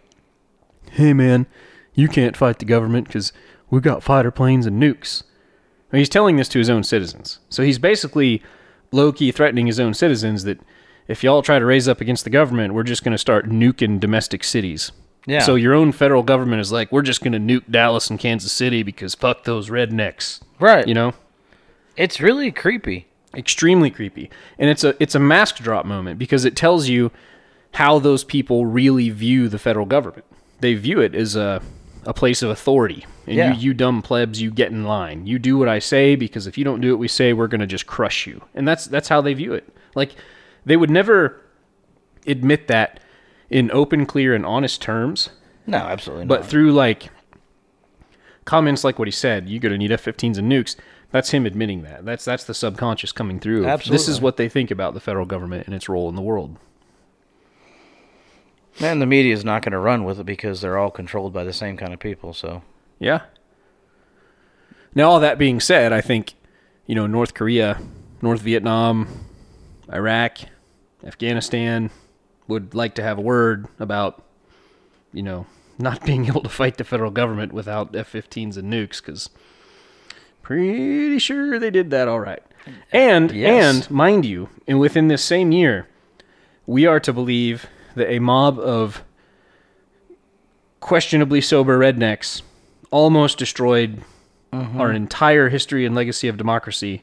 [0.93, 1.47] hey man,
[1.95, 3.33] you can't fight the government because
[3.69, 5.23] we've got fighter planes and nukes.
[5.93, 8.43] I mean, he's telling this to his own citizens, so he's basically
[8.93, 10.61] low key threatening his own citizens that
[11.09, 13.99] if y'all try to raise up against the government, we're just going to start nuking
[13.99, 14.93] domestic cities.
[15.27, 15.41] Yeah.
[15.41, 18.53] So your own federal government is like, we're just going to nuke Dallas and Kansas
[18.53, 20.41] City because fuck those rednecks.
[20.61, 20.87] right.
[20.87, 21.15] You know,
[21.97, 23.09] it's really creepy.
[23.35, 27.11] Extremely creepy, and it's a it's a mask drop moment because it tells you
[27.75, 30.25] how those people really view the federal government.
[30.61, 31.63] They view it as a
[32.07, 33.05] a place of authority.
[33.27, 33.53] And Yeah.
[33.55, 35.27] you, you dumb plebs, you get in line.
[35.27, 37.67] You do what I say because if you don't do what we say, we're gonna
[37.67, 38.43] just crush you.
[38.55, 39.69] And that's that's how they view it.
[39.95, 40.15] Like
[40.65, 41.41] they would never
[42.27, 43.01] admit that
[43.51, 45.29] in open, clear, and honest terms.
[45.67, 46.49] No, absolutely But not.
[46.49, 47.11] through like
[48.45, 50.77] comments like what he said, you're gonna need F-15s and nukes.
[51.13, 52.05] That's him admitting that.
[52.05, 53.67] That's that's the subconscious coming through.
[53.67, 56.23] of, This is what they think about the federal government and its role in the
[56.23, 56.57] world.
[58.81, 61.45] and the media is not going to run with it because they're all controlled by
[61.45, 62.33] the same kind of people.
[62.33, 62.63] So
[62.99, 63.23] Yeah.
[64.95, 66.35] Now, all that being said, I think,
[66.87, 67.79] you know, North Korea,
[68.23, 69.07] North Vietnam,
[69.93, 70.39] Iraq,
[71.05, 71.91] Afghanistan
[72.49, 74.25] would like to have a word about,
[75.13, 75.47] you know,
[75.79, 79.31] not being able to fight the federal government without F 15s and nukes because
[80.51, 82.43] pretty sure they did that all right.
[82.67, 83.77] Uh, and, Yes.
[83.77, 85.87] and mind you, and within this same year,
[86.67, 89.05] we are to believe that a mob of
[90.81, 92.43] questionably sober rednecks
[92.91, 94.03] almost destroyed
[94.53, 94.81] mm-hmm.
[94.81, 97.03] our entire history and legacy of democracy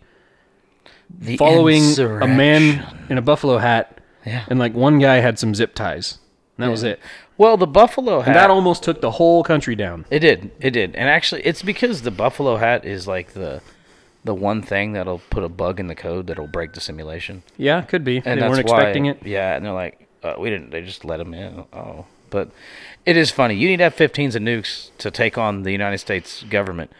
[1.10, 4.43] the following a man in a buffalo hat Yeah.
[4.49, 6.17] and like one guy had some zip ties
[6.57, 6.99] and that was it
[7.38, 8.28] Well, the buffalo hat.
[8.30, 10.52] and that almost took the whole country down It did.
[10.60, 10.95] It did.
[10.95, 13.62] And actually, it's because the buffalo hat is like the
[14.23, 17.43] the one thing that'll put a bug in the code that'll break the simulation.
[17.58, 20.50] yeah could be And they weren't why, expecting it Yeah, and they're like, uh, we
[20.50, 20.71] didn't.
[20.71, 21.63] They just let them in.
[21.71, 22.50] Oh, but
[23.06, 23.56] it is funny.
[23.56, 26.91] You need to have 15s and nukes to take on the United States government.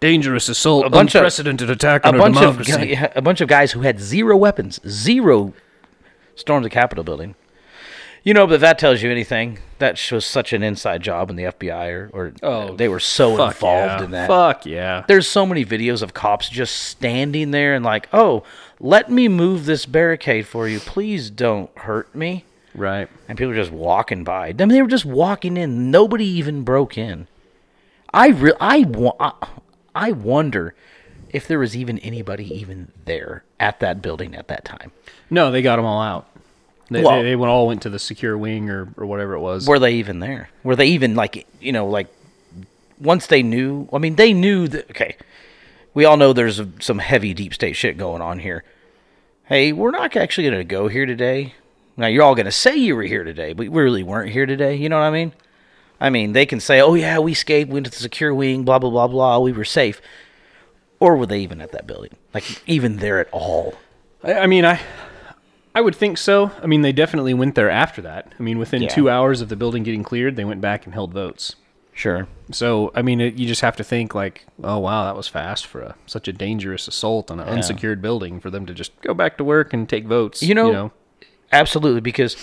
[0.00, 3.22] dangerous assault A bunch of- unprecedented attack A on our bunch of democracy yeah, a
[3.22, 5.54] bunch of guys who had zero weapons, zero
[6.34, 7.34] stormed the Capitol building.
[8.24, 11.36] You know, but if that tells you anything, that was such an inside job in
[11.36, 13.60] the FBI, or, or Oh, they were so involved
[14.00, 14.04] yeah.
[14.04, 14.28] in that.
[14.28, 18.42] fuck yeah There's so many videos of cops just standing there and like, oh,
[18.80, 20.80] let me move this barricade for you.
[20.80, 22.46] Please don't hurt me.
[22.74, 24.48] right And people are just walking by.
[24.48, 25.90] I mean, they were just walking in.
[25.90, 27.28] Nobody even broke in.
[28.12, 29.32] I re- I, wa- I
[29.94, 30.74] I wonder
[31.30, 34.92] if there was even anybody even there at that building at that time.
[35.30, 36.26] no they got them all out
[36.90, 39.40] they, Well- they, they went- all went to the secure wing or, or whatever it
[39.40, 40.50] was Were they even there?
[40.62, 42.08] Were they even like you know like
[43.00, 43.88] once they knew?
[43.92, 44.90] I mean, they knew that.
[44.90, 45.16] Okay,
[45.94, 48.64] we all know there's some heavy deep state shit going on here.
[49.44, 51.54] Hey, we're not actually going to go here today.
[51.96, 54.46] Now you're all going to say you were here today, but we really weren't here
[54.46, 54.74] today.
[54.74, 55.32] You know what I mean?
[56.00, 58.78] I mean, they can say, "Oh yeah, we escaped, went to the secure wing, blah
[58.78, 60.00] blah blah blah, we were safe."
[61.00, 62.16] Or were they even at that building?
[62.32, 63.74] Like even there at all?
[64.22, 64.80] I, I mean, I
[65.74, 66.52] I would think so.
[66.62, 68.32] I mean, they definitely went there after that.
[68.38, 68.88] I mean, within Yeah.
[68.88, 71.56] two hours of the building getting cleared, they went back and held votes.
[71.92, 72.26] Sure.
[72.50, 75.66] So, I mean, it, you just have to think like, oh wow, that was fast
[75.66, 79.14] for a, such a dangerous assault on an unsecured building for them to just go
[79.14, 80.42] back to work and take votes.
[80.42, 80.92] You know,
[81.52, 82.36] Absolutely, because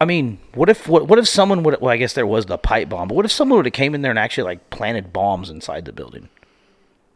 [0.00, 1.80] I mean, what if what, what if someone would?
[1.80, 3.92] Well, I guess there was the pipe bomb, but what if someone would have came
[3.94, 6.28] in there and actually like planted bombs inside the building?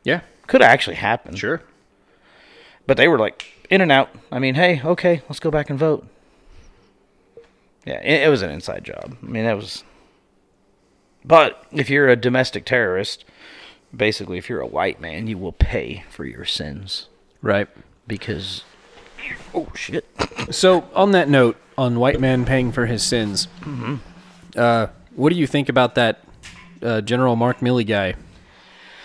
[0.04, 1.38] yeah, Could have actually happened.
[1.38, 1.62] sure.
[2.86, 4.10] But they were like in and out.
[4.32, 6.06] I mean, hey, okay, let's go back and vote.
[7.84, 9.16] Yeah, it, it was an inside job.
[9.22, 9.84] I mean, that was.
[11.24, 13.24] But if you're a domestic terrorist,
[13.94, 17.08] basically, if you're a white man, you will pay for your sins
[17.42, 17.68] Right.
[18.06, 18.64] because.
[19.54, 20.04] Oh shit!
[20.50, 23.48] So, on that note, on white man paying for his sins,
[24.56, 26.20] uh, what do you think about that
[26.82, 28.14] uh, General Mark Milley guy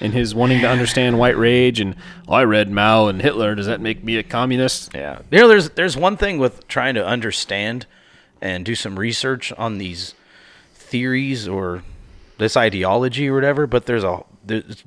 [0.04, 1.80] and his wanting to understand white rage?
[1.80, 1.96] And
[2.28, 3.56] "Oh, I read Mao and Hitler.
[3.56, 4.94] Does that make me a communist?
[4.94, 5.20] Yeah.
[5.32, 7.86] You know, there's there's one thing with trying to understand
[8.42, 10.14] and do some research on these
[10.74, 11.84] theories or
[12.38, 14.84] this ideology or whatever, but there's a there's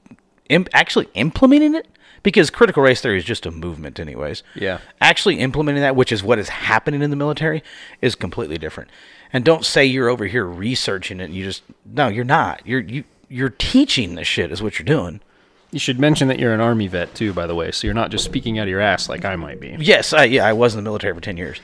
[0.48, 1.88] im- actually implementing it
[2.22, 4.42] because critical race theory is just a movement anyways.
[4.54, 4.78] Yeah.
[5.00, 7.62] Actually implementing that, which is what is happening in the military,
[8.02, 8.90] is completely different.
[9.32, 12.66] And don't say you're over here researching it and you just no, you're not.
[12.66, 15.20] You're you you're teaching this shit is what you're doing.
[15.72, 18.10] You should mention that you're an army vet too, by the way, so you're not
[18.10, 19.76] just speaking out of your ass like I might be.
[19.78, 21.60] Yes, I yeah, I was in the military for 10 years.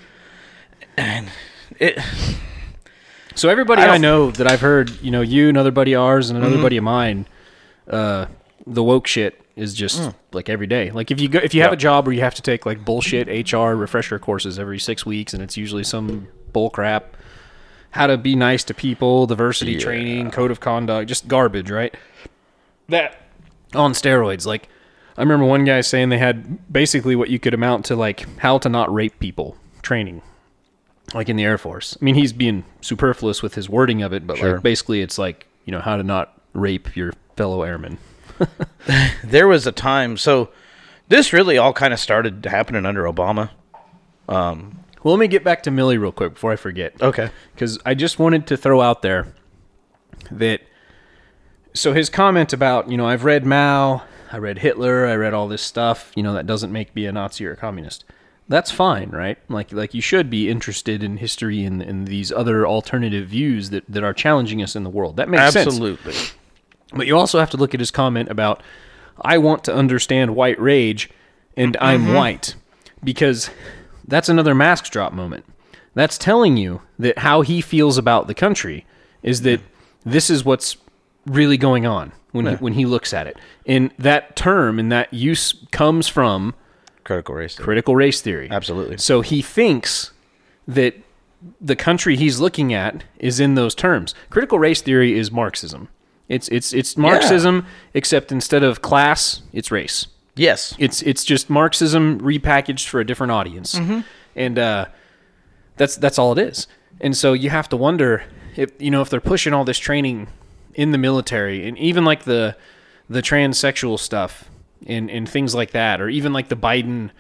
[0.97, 1.29] And
[1.79, 1.99] it
[3.35, 6.29] So everybody I I, know that I've heard, you know, you, another buddy of ours,
[6.31, 6.63] and another Mm-hmm.
[6.63, 7.27] buddy of mine,
[7.89, 8.27] uh,
[8.67, 10.91] the woke shit is just like every day.
[10.91, 11.75] Like if you go, if you have Mm.
[11.75, 15.33] A job where you have to take like bullshit HR refresher courses every six weeks,
[15.33, 17.17] and it's usually some bull crap,
[17.93, 21.95] how to be nice to people, diversity training, code of conduct, just garbage, right?
[22.89, 23.21] That
[23.75, 24.45] on steroids.
[24.47, 24.69] Like
[25.17, 28.59] I remember one guy saying they had basically what you could amount to like how
[28.59, 30.21] to not rape people training
[31.15, 31.97] like in the Air Force.
[32.01, 34.55] I mean, he's being superfluous with his wording of it, but Sure.
[34.55, 37.99] like basically, it's like you know how to not rape your fellow airmen.
[39.25, 40.49] there was a time so
[41.09, 43.51] this really all kind of started happening under obama
[44.29, 47.01] um, Well, let me get back to Milley real quick before I forget.
[47.03, 49.35] okay because I just wanted to throw out there
[50.31, 50.61] that
[51.75, 55.49] so his comment about you know I've read Mao, I read Hitler, I read all
[55.49, 56.13] this stuff.
[56.15, 58.05] You know that doesn't make me a Nazi or a communist.
[58.49, 59.39] That's fine, right?
[59.49, 63.85] Like like you should be interested in history and, and these other alternative views that,
[63.89, 65.17] that are challenging us in the world.
[65.17, 65.67] That makes sense.
[65.67, 66.15] Absolutely.
[66.95, 68.63] But you also have to look at his comment about,
[69.21, 71.11] I want to understand white rage
[71.57, 72.15] and I'm mm-hmm.
[72.15, 72.55] white.
[73.03, 73.51] Because
[74.13, 75.45] that's another mask drop moment.
[75.95, 78.87] That's telling you that how he feels about the country
[79.23, 79.61] is that
[80.05, 80.77] this is what's
[81.27, 83.37] really going on when, he, when he looks at it.
[83.67, 86.55] And that term and that use comes from
[87.05, 87.57] Critical race.
[87.57, 87.65] theory.
[87.65, 88.49] critical race theory.
[88.51, 88.97] Absolutely.
[88.99, 90.13] So he thinks
[90.69, 90.95] that
[91.61, 94.15] the country he's looking at is in those terms.
[94.31, 95.89] Critical race theory is Marxism.
[96.29, 100.07] It's it's it's Marxism, except instead of class, it's race.
[100.35, 100.75] Yes.
[100.79, 103.75] It's it's just Marxism repackaged for a different audience,
[104.35, 104.87] and uh,
[105.77, 106.67] that's that's all it is.
[107.01, 108.25] And so you have to wonder
[108.57, 110.29] if you know if they're pushing all this training
[110.75, 112.57] in the military, and even like the
[113.11, 114.49] the transsexual stuff
[114.87, 117.11] and and things like that, or even like the Biden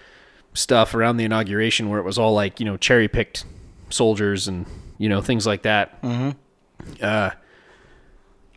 [0.54, 3.44] stuff around the inauguration, where it was all like you know cherry picked
[3.90, 4.64] soldiers and
[4.98, 6.00] you know things like that.
[6.02, 6.30] Mm-hmm.
[7.00, 7.30] Uh,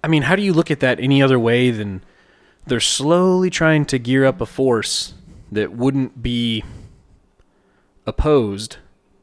[0.04, 2.04] I mean, how do you look at that any other way than
[2.68, 5.14] they're slowly trying to gear up a force
[5.52, 6.64] that wouldn't be
[8.06, 8.78] opposed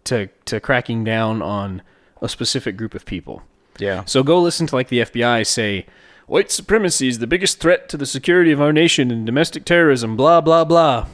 [0.05, 1.83] to to cracking down on
[2.21, 3.43] a specific group of people.
[3.79, 4.05] Yeah.
[4.05, 5.87] So go listen to like the FBI say
[6.27, 10.17] white supremacy is the biggest threat to the security of our nation and domestic terrorism
[10.17, 11.07] blah blah blah.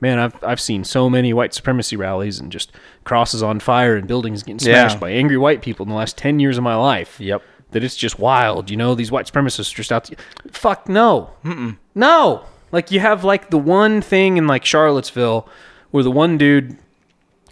[0.00, 2.70] Man, I've I've seen so many white supremacy rallies and just
[3.04, 5.00] crosses on fire and buildings getting smashed Yeah.
[5.00, 7.42] by angry white people in the last 10 years of my life Yep.
[7.72, 8.70] That it's just wild.
[8.70, 10.16] You know, these white supremacists are just out to
[10.50, 11.76] fuck no, Mm-mm.
[11.94, 12.44] no.
[12.72, 15.48] Like you have like the one thing in like Charlottesville
[15.90, 16.76] where the one dude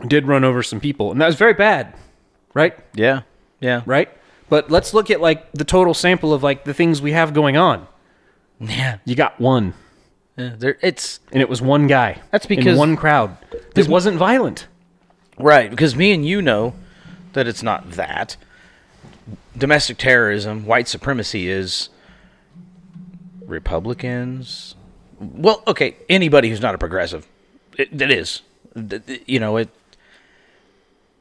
[0.06, 1.94] did run over some people, and that was very bad,
[2.54, 2.76] right?
[2.94, 3.22] Yeah.
[3.60, 3.80] Yeah.
[3.86, 4.10] Right.
[4.50, 7.56] But let's look at like the total sample of like the things we have going
[7.56, 7.86] on.
[8.60, 8.98] Yeah.
[9.04, 9.72] You got one,
[10.36, 10.54] yeah.
[10.56, 12.20] There, it's and it was one guy.
[12.30, 13.36] That's in because- one crowd.
[13.74, 14.66] This wasn't violent.
[15.38, 16.74] right because me and you know
[17.34, 18.36] that it's not that.
[19.56, 21.88] Domestic terrorism, white supremacy is
[23.46, 24.74] Republicans.
[25.18, 27.26] Well, okay, anybody who's not a progressive,
[27.78, 28.42] it, it is.
[29.26, 29.70] You know it.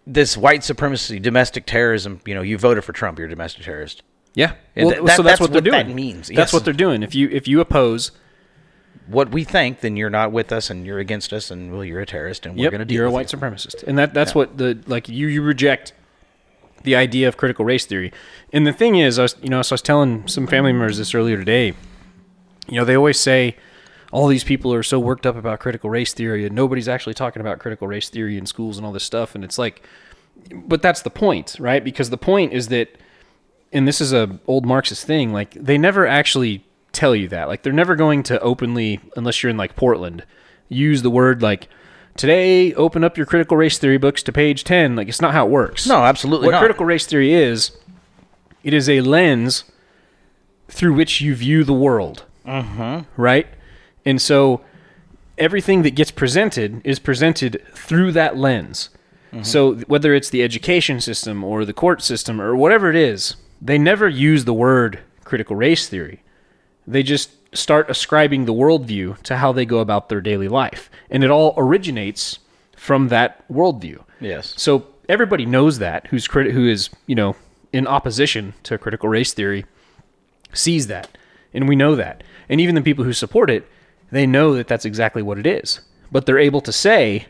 [0.07, 2.19] This white supremacy, domestic terrorism.
[2.25, 4.03] You know, you voted for Trump, you're a domestic terrorist.
[4.33, 4.55] Yeah.
[4.75, 5.87] Well, that- so that's that's, what they're doing.
[5.87, 6.53] that means, That's yes.
[6.53, 7.03] what they're doing.
[7.03, 8.11] If you if you oppose,
[9.07, 12.01] What we think, then you're not with us, and you're against us, and well, you're
[12.01, 13.39] a terrorist, and we're yep, going to deal you're a white you.
[13.39, 15.93] supremacist, and that that's what the like you you reject
[16.85, 18.13] the idea of critical race theory.
[18.53, 20.97] And the thing is, I was you know, so I was telling some family members
[20.97, 21.73] this earlier today.
[22.67, 23.57] You know, they always say
[24.11, 27.41] all these people are so worked up about critical race theory, and nobody's actually talking
[27.41, 29.35] about critical race theory in schools and all this stuff.
[29.35, 29.83] And it's like,
[30.51, 31.83] but that's the point, right?
[31.83, 32.97] Because the point is that,
[33.73, 35.33] and this is a old Marxist thing.
[35.33, 37.47] Like they never actually tell you that.
[37.47, 40.23] Like they're never going to openly, unless you're in like Portland,
[40.69, 41.67] use the word like.
[42.17, 44.95] Today, open up your critical race theory books to page 10.
[44.95, 45.85] Like, it's not how it works.
[45.85, 46.59] No, absolutely What not.
[46.59, 47.77] critical race theory is,
[48.63, 49.65] it is a lens
[50.69, 52.23] through which you view the world.
[52.45, 53.21] Mm-hmm.
[53.21, 53.47] Right?
[54.05, 54.61] And so
[55.37, 58.91] everything that gets presented is presented through that lens.
[59.33, 59.43] Mm-hmm.
[59.43, 63.77] So whether it's the education system or the court system or whatever it is, they
[63.77, 66.21] never use the word critical race theory.
[66.87, 70.89] They just start ascribing the worldview to how they go about their daily life.
[71.09, 72.39] And it all originates
[72.75, 74.03] from that worldview.
[74.19, 74.53] Yes.
[74.57, 77.35] So everybody knows that who's criti- who is, you know,
[77.73, 79.65] in opposition to critical race theory
[80.53, 81.17] sees that.
[81.53, 82.23] And we know that.
[82.49, 83.67] And even the people who support it,
[84.11, 85.81] they know that that's exactly what it is.
[86.11, 87.25] But they're able to say,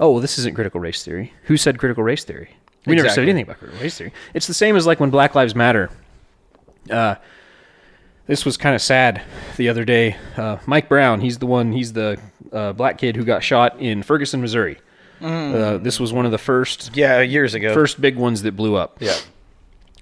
[0.00, 1.32] "Oh, well, this isn't critical race theory.
[1.44, 2.56] Who said critical race theory?
[2.84, 5.34] We never said anything about critical race theory." It's the same as like when Black
[5.34, 5.90] Lives Matter
[6.90, 7.14] uh,
[8.26, 9.22] this was kind of sad
[9.56, 10.16] the other day.
[10.36, 12.18] Uh, Mike Brown, he's the one, he's the
[12.52, 14.78] uh, black kid who got shot in Ferguson, Missouri.
[15.20, 17.72] Uh, this was one of the first Yeah, years ago.
[17.74, 18.96] first big ones that blew up.
[19.00, 19.14] Yeah.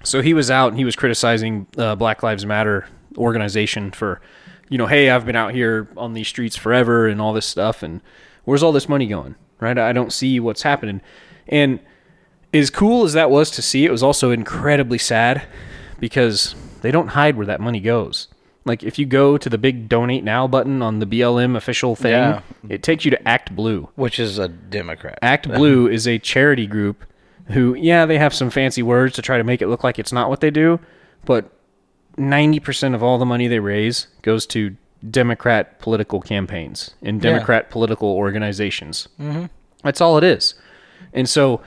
[0.03, 4.19] So he was out and he was criticizing uh, Black Lives Matter organization for,
[4.69, 7.83] you know, hey, I've been out here on these streets forever and all this stuff,
[7.83, 8.01] and
[8.45, 9.35] where's all this money going?
[9.59, 9.77] Right?
[9.77, 11.01] I don't see what's happening.
[11.47, 11.79] And
[12.51, 15.43] as cool as that was to see, it was also incredibly sad
[15.99, 18.27] because they don't hide where that money goes.
[18.65, 22.11] Like if you go to the big donate now button on the BLM official thing,
[22.11, 22.41] Yeah.
[22.69, 23.89] it takes you to Act Blue.
[23.95, 25.17] Which is a Democrat.
[25.21, 27.03] Act Blue is a charity group
[27.47, 30.11] who, yeah, they have some fancy words to try to make it look like it's
[30.13, 30.79] not what they do,
[31.25, 31.51] but
[32.17, 34.75] 90% of all the money they raise goes to
[35.09, 39.07] Democrat political campaigns and Democrat political organizations.
[39.19, 39.45] Mm-hmm.
[39.83, 40.53] That's all it is.
[41.13, 41.61] And so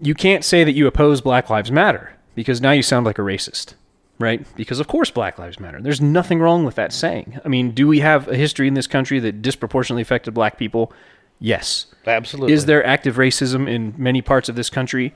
[0.00, 3.22] you can't say that you oppose Black Lives Matter because now you sound like a
[3.22, 3.74] racist,
[4.20, 4.46] right?
[4.54, 5.80] Because of course Black Lives Matter.
[5.82, 7.40] There's nothing wrong with that saying.
[7.44, 10.92] I mean, do we have a history in this country that disproportionately affected black people?
[11.40, 11.86] Yes.
[12.06, 12.52] Absolutely.
[12.52, 15.12] Is there active racism in many parts of this country?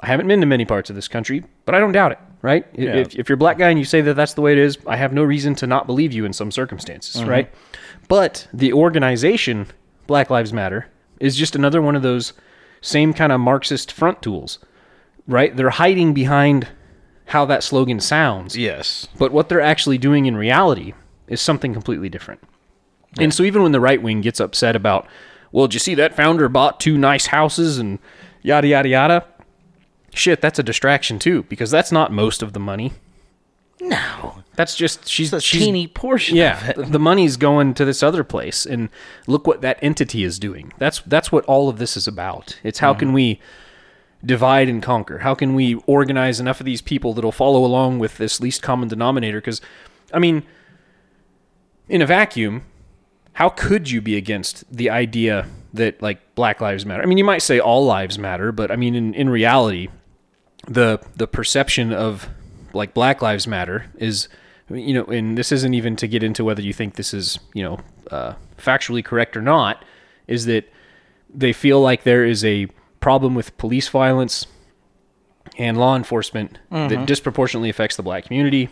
[0.00, 2.64] I haven't been to many parts of this country, but I don't doubt it, right?
[2.78, 4.58] I- If, if you're a black guy and you say that that's the way it
[4.58, 7.30] is, I have no reason to not believe you in some circumstances, Mm-hmm.
[7.30, 7.50] right?
[8.08, 9.66] But the organization,
[10.06, 10.86] Black Lives Matter,
[11.20, 12.32] is just another one of those
[12.80, 14.58] same kind of Marxist front tools,
[15.26, 15.56] right?
[15.56, 16.68] They're hiding behind
[17.26, 18.56] how that slogan sounds.
[18.56, 19.08] Yes.
[19.18, 20.92] But what they're actually doing in reality
[21.28, 22.40] is something completely different.
[23.18, 25.06] And so even when the right wing gets upset about,
[25.52, 27.98] well, did you see that founder bought two nice houses and
[28.42, 29.24] yada yada yada?
[30.12, 32.92] Shit, that's a distraction too, because that's not most of the money.
[33.80, 34.42] No.
[34.56, 36.92] That's just she's It's a she's teeny portion yeah, of it.
[36.92, 38.88] the money's going to this other place, and
[39.26, 40.72] look what that entity is doing.
[40.78, 42.58] That's that's what all of this is about.
[42.62, 42.98] It's how Mm-hmm.
[43.00, 43.40] can we
[44.24, 45.18] divide and conquer?
[45.18, 48.88] How can we organize enough of these people that'll follow along with this least common
[48.88, 49.40] denominator?
[49.40, 49.60] Because,
[50.12, 50.44] I mean,
[51.88, 52.62] in a vacuum,
[53.34, 57.02] how could you be against the idea that like Black Lives Matter?
[57.02, 59.88] I mean, you might say all lives matter, but I mean, in in reality,
[60.66, 62.28] the the perception of
[62.72, 64.28] like Black Lives Matter is
[64.70, 67.62] you know, and this isn't even to get into whether you think this is you
[67.62, 69.84] know uh, factually correct or not,
[70.26, 70.70] is that
[71.28, 72.68] they feel like there is a
[73.04, 74.46] problem with police violence
[75.58, 77.04] and law enforcement that mm-hmm.
[77.04, 78.70] disproportionately affects the black community.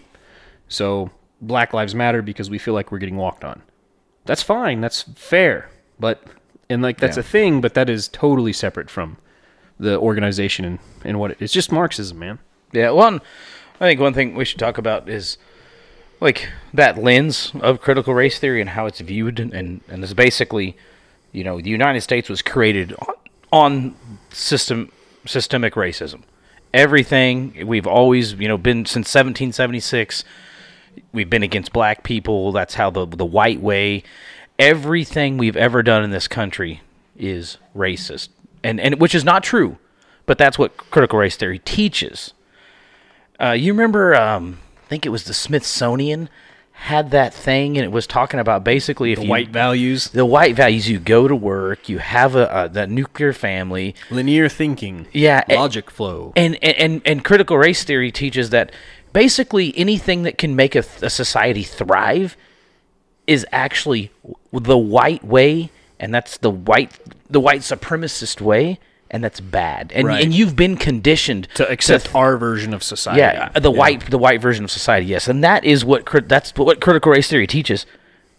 [0.69, 1.11] So
[1.43, 3.61] Black Lives Matter because we feel like we're getting walked on.
[4.25, 4.81] That's fine.
[4.81, 5.69] That's fair.
[6.01, 6.25] But
[6.71, 9.19] and like that's a thing, but that is totally separate from
[9.79, 11.53] the organization and, and what it is.
[11.53, 12.39] Just Marxism, man.
[12.73, 13.21] Yeah, one.
[13.83, 15.37] I think one thing we should talk about is
[16.21, 20.75] like that lens of critical race theory and how it's viewed, and and it's basically,
[21.33, 22.95] you know, the United States was created
[23.53, 23.95] on,
[24.31, 24.91] system
[25.27, 26.23] systemic racism.
[26.75, 30.25] Everything we've always, you know, been since 1776.
[31.13, 32.53] We've been against black people.
[32.53, 34.03] That's how the the white way.
[34.59, 36.81] Everything we've ever done in this country
[37.17, 38.29] is racist,
[38.65, 39.79] and and which is not true,
[40.27, 42.33] but that's what critical race theory teaches.
[43.41, 44.15] Uh, you remember?
[44.15, 46.29] Um, I think it was the Smithsonian
[46.83, 50.27] had that thing, and it was talking about basically if The you, white values, the
[50.27, 50.89] white values.
[50.89, 55.91] You go to work, you have a, a that nuclear family, linear thinking, Yeah, logic
[55.91, 56.33] flow.
[56.37, 58.73] and, and and and critical race theory teaches that
[59.13, 62.37] basically anything that can make a, a society thrive
[63.27, 64.11] is actually
[64.53, 65.71] the white way,
[66.01, 66.91] and that's the white
[67.31, 68.79] the white supremacist way,
[69.13, 69.93] and that's bad.
[69.95, 70.25] And Right.
[70.25, 73.21] and you've been conditioned to accept our version of society.
[73.21, 75.07] yeah, the white the white version of society.
[75.07, 77.87] Yes, and that is what that's what critical race theory teaches,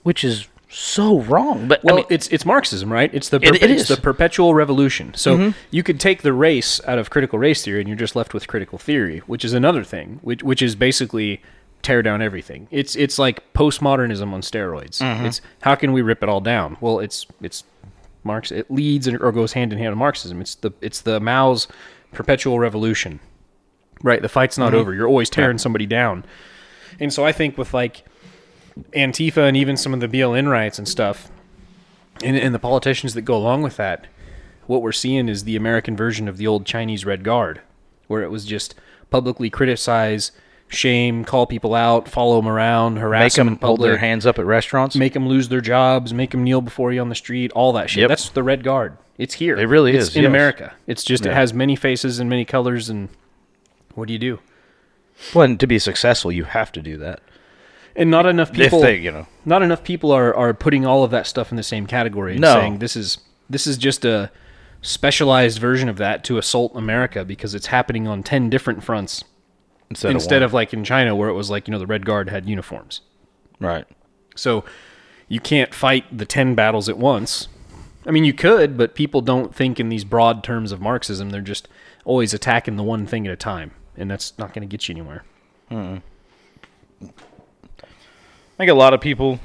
[0.03, 1.67] which is so wrong.
[1.67, 3.13] But Well, I mean, it's it's Marxism, right?
[3.13, 3.84] It's the perpe- it it's is.
[3.84, 3.93] Mm-hmm.
[3.95, 5.13] the perpetual revolution.
[5.15, 8.34] So you could take the race out of critical race theory, and you're just left
[8.34, 11.41] with critical theory, which is another thing, which which is basically
[11.84, 12.67] tear down everything.
[12.71, 14.97] It's it's like postmodernism on steroids.
[14.99, 15.26] Mm-hmm.
[15.28, 16.78] It's how can we rip it all down?
[16.82, 17.63] Well, it's it's
[18.24, 18.51] Marx.
[18.51, 20.41] It leads or goes hand in hand with Marxism.
[20.41, 21.67] It's the it's the Mao's
[22.11, 23.19] perpetual revolution.
[24.01, 24.63] Right, the fight's Mm-hmm.
[24.63, 24.93] not over.
[24.93, 26.26] You're always tearing somebody down.
[26.99, 28.03] And so I think with like
[28.91, 31.30] Antifa and even some of the BLM riots and stuff,
[32.24, 34.07] and, and the politicians that go along with that,
[34.67, 37.61] what we're seeing is the American version of the old Chinese Red Guard,
[38.07, 38.76] where it was just
[39.09, 40.32] publicly criticize,
[40.74, 44.26] shame, call people out, follow them around, make harass them them in hold their hands
[44.26, 44.95] up at restaurants.
[44.95, 47.89] make them lose their jobs, make them kneel before you on the street, all that
[47.89, 48.01] shit.
[48.01, 48.09] Yep.
[48.09, 48.97] That's the Red Guard.
[49.17, 49.57] It's here.
[49.57, 50.30] It really It's is, in yes.
[50.30, 50.74] America.
[50.88, 53.09] It's just it has many faces and many colors, and
[53.95, 54.39] what do you do?
[55.36, 57.21] well, and to be successful, you have to do that.
[57.95, 58.82] And not enough people.
[58.82, 61.63] they, you know, not enough people are, are putting all of that stuff in the
[61.63, 62.55] same category and No.
[62.55, 64.32] saying this is this is just a
[64.82, 69.24] specialized version of that to assault America because it's happening on 10 different fronts
[69.93, 72.05] instead, instead of, of like in China where it was like you know the red
[72.05, 73.01] guard had uniforms
[73.59, 73.85] right.
[74.35, 74.63] so
[75.27, 77.47] you can't fight the 10 battles at once
[78.05, 81.41] I mean you could but people don't think in these broad terms of Marxism they're
[81.41, 81.67] just
[82.05, 84.93] always attacking the one thing at a time and that's not going to get you
[84.93, 85.23] anywhere
[88.53, 89.39] I think a lot of people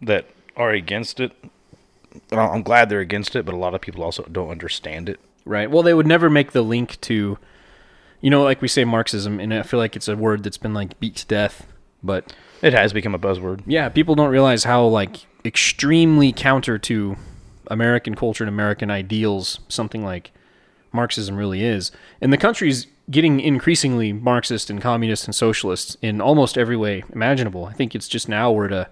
[0.00, 0.26] that
[0.56, 1.32] are against it,
[2.30, 5.18] I'm glad they're against it, but a lot of people also don't understand it.
[5.44, 5.70] Right.
[5.70, 7.38] Well, they would never make the link to,
[8.22, 10.72] you know, like we say Marxism, and I feel like it's a word that's been
[10.72, 11.66] like beat to death.
[12.02, 13.62] But It has become a buzzword.
[13.66, 17.16] yeah, people don't realize how like extremely counter to
[17.68, 20.32] American culture and American ideals something like
[20.92, 21.92] Marxism really is.
[22.20, 27.66] And the country's getting increasingly Marxist and communist and socialist in almost every way imaginable.
[27.66, 28.90] I think it's just now we're at a,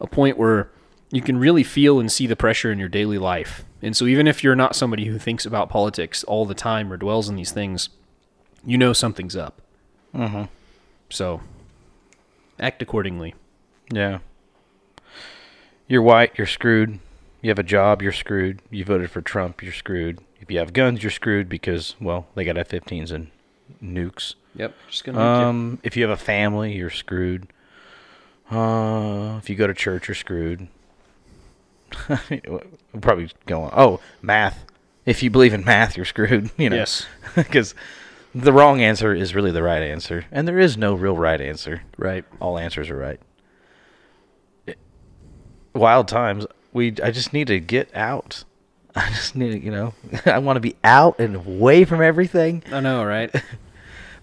[0.00, 0.70] a point where
[1.10, 3.64] you can really feel and see the pressure in your daily life.
[3.82, 6.96] And so even if you're not somebody who thinks about politics all the time or
[6.96, 7.88] dwells in these things,
[8.66, 9.62] you know something's up.
[10.14, 10.44] Mm-hmm.
[11.08, 11.40] So
[12.58, 13.34] Act accordingly.
[13.92, 14.18] Yeah.
[15.88, 16.98] You're white, you're screwed.
[17.42, 18.60] You have a job, you're screwed.
[18.70, 20.20] You voted for Trump, you're screwed.
[20.40, 23.30] If you have guns, you're screwed because, well, they got F 15s and
[23.82, 24.34] nukes.
[24.56, 24.74] Yep.
[24.88, 25.24] Just gonna you.
[25.24, 27.48] Um, if you have a family, you're screwed.
[28.50, 30.68] Uh, if you go to church, you're screwed.
[32.08, 32.60] we'll
[33.00, 33.72] probably go on.
[33.76, 34.64] Oh, math.
[35.04, 36.50] If you believe in math, you're screwed.
[36.58, 36.76] You know.
[36.76, 37.06] Yes.
[37.34, 37.74] Because
[38.36, 41.82] the wrong answer is really the right answer, and there is no real right answer.
[41.96, 42.24] Right.
[42.40, 43.18] All answers are right.
[44.66, 44.78] It-
[45.74, 46.46] wild times.
[46.72, 46.88] We.
[47.02, 48.44] I just need to get out.
[48.94, 49.94] I just need to, you know,
[50.26, 52.62] I want to be out and away from everything.
[52.70, 53.34] I know, right?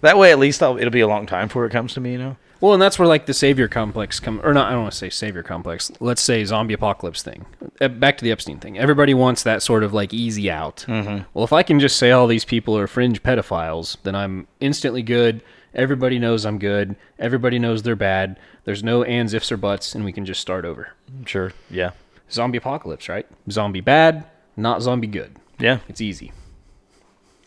[0.00, 2.12] That way, at least I'll, it'll be a long time before it comes to me.
[2.12, 2.36] You know.
[2.64, 4.68] Well, and that's where like the savior complex come, or not.
[4.68, 5.92] I don't want to say savior complex.
[6.00, 7.44] Let's say zombie apocalypse thing.
[7.78, 8.78] Uh, Back to the Epstein thing.
[8.78, 10.86] Everybody wants that sort of like easy out.
[10.88, 11.24] Mm-hmm.
[11.34, 15.02] Well, if I can just say all these people are fringe pedophiles, then I'm instantly
[15.02, 15.42] good.
[15.74, 16.96] Everybody knows I'm good.
[17.18, 18.38] Everybody knows they're bad.
[18.64, 20.88] There's no ands, ifs, or buts, and we can just start over.
[21.26, 21.52] Sure.
[21.68, 21.90] Yeah.
[22.32, 23.26] Zombie apocalypse, right?
[23.50, 24.24] Zombie bad,
[24.56, 25.36] not zombie good.
[25.58, 25.80] Yeah.
[25.86, 26.32] It's easy,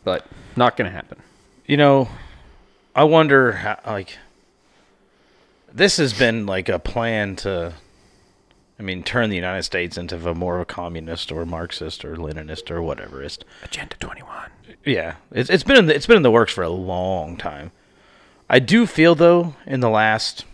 [0.03, 1.17] but not gonna happen.
[1.65, 2.07] You know,
[2.95, 4.15] I wonder how, like,
[5.77, 7.73] this has been like a plan to,
[8.79, 12.15] I mean, turn the United States into a more of a communist or Marxist or
[12.15, 13.21] Leninist or whatever.
[13.21, 14.49] It's, Agenda 21.
[14.85, 17.71] yeah, it's, it's been in the, it's been in the works for a long time.
[18.49, 20.45] I do feel though, in the last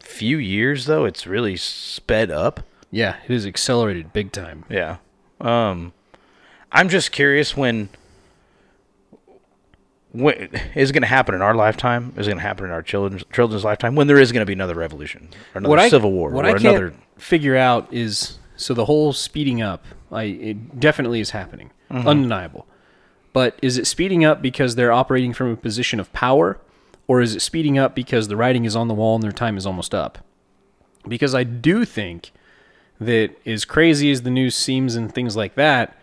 [0.00, 2.60] few years though, it's really sped up.
[2.90, 4.64] Yeah, it is accelerated big time.
[4.68, 4.98] Yeah.
[5.40, 5.92] Um,
[6.70, 7.88] I'm just curious when.
[10.16, 12.12] When, is it going to happen in our lifetime?
[12.16, 13.94] Is it going to happen in our children's children's lifetime?
[13.94, 16.52] When there is going to be another revolution, or another civil war, what or I
[16.52, 16.94] can't another?
[17.18, 19.84] figure out is so the whole speeding up.
[20.10, 22.08] I it definitely is happening, Mm-hmm.
[22.08, 22.66] undeniable.
[23.32, 26.58] But is it speeding up because they're operating from a position of power,
[27.06, 29.56] or is it speeding up because the writing is on the wall and their time
[29.58, 30.18] is almost up?
[31.06, 32.32] Because I do think
[32.98, 35.96] that as crazy as the news seems and things like that,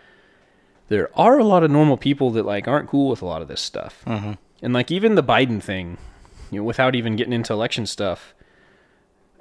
[0.93, 3.47] there are a lot of normal people that like aren't cool with a lot of
[3.47, 4.03] this stuff.
[4.05, 4.33] Mm-hmm.
[4.61, 5.97] And like even the Biden thing,
[6.51, 8.35] you know, without even getting into election stuff,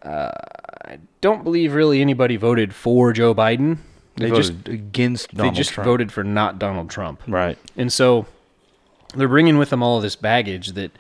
[0.03, 0.31] uh,
[0.87, 3.77] I don't believe really anybody voted for Joe Biden.
[4.17, 5.85] They, just voted against Donald they just Trump.
[5.85, 7.21] voted for not Donald Trump.
[7.29, 7.59] right.
[7.77, 8.27] And so
[9.15, 10.91] they're bringing with them all of this baggage that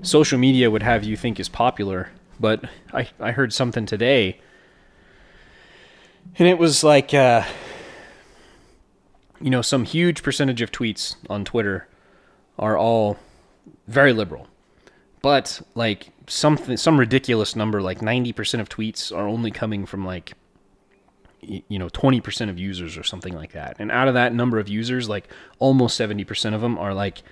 [0.00, 2.08] social media would have you think is popular.
[2.40, 4.40] But I, I heard something today,
[6.38, 7.44] and it was like, uh,
[9.40, 11.88] you know, some huge percentage of tweets on Twitter
[12.58, 13.16] are all
[13.86, 14.46] very liberal.
[15.22, 20.32] But like something, some ridiculous number, like 90% of tweets are only coming from like
[21.42, 23.76] you know 20% of users or something like that.
[23.78, 25.28] And out of that number of users like
[25.58, 27.22] almost 70% of them are like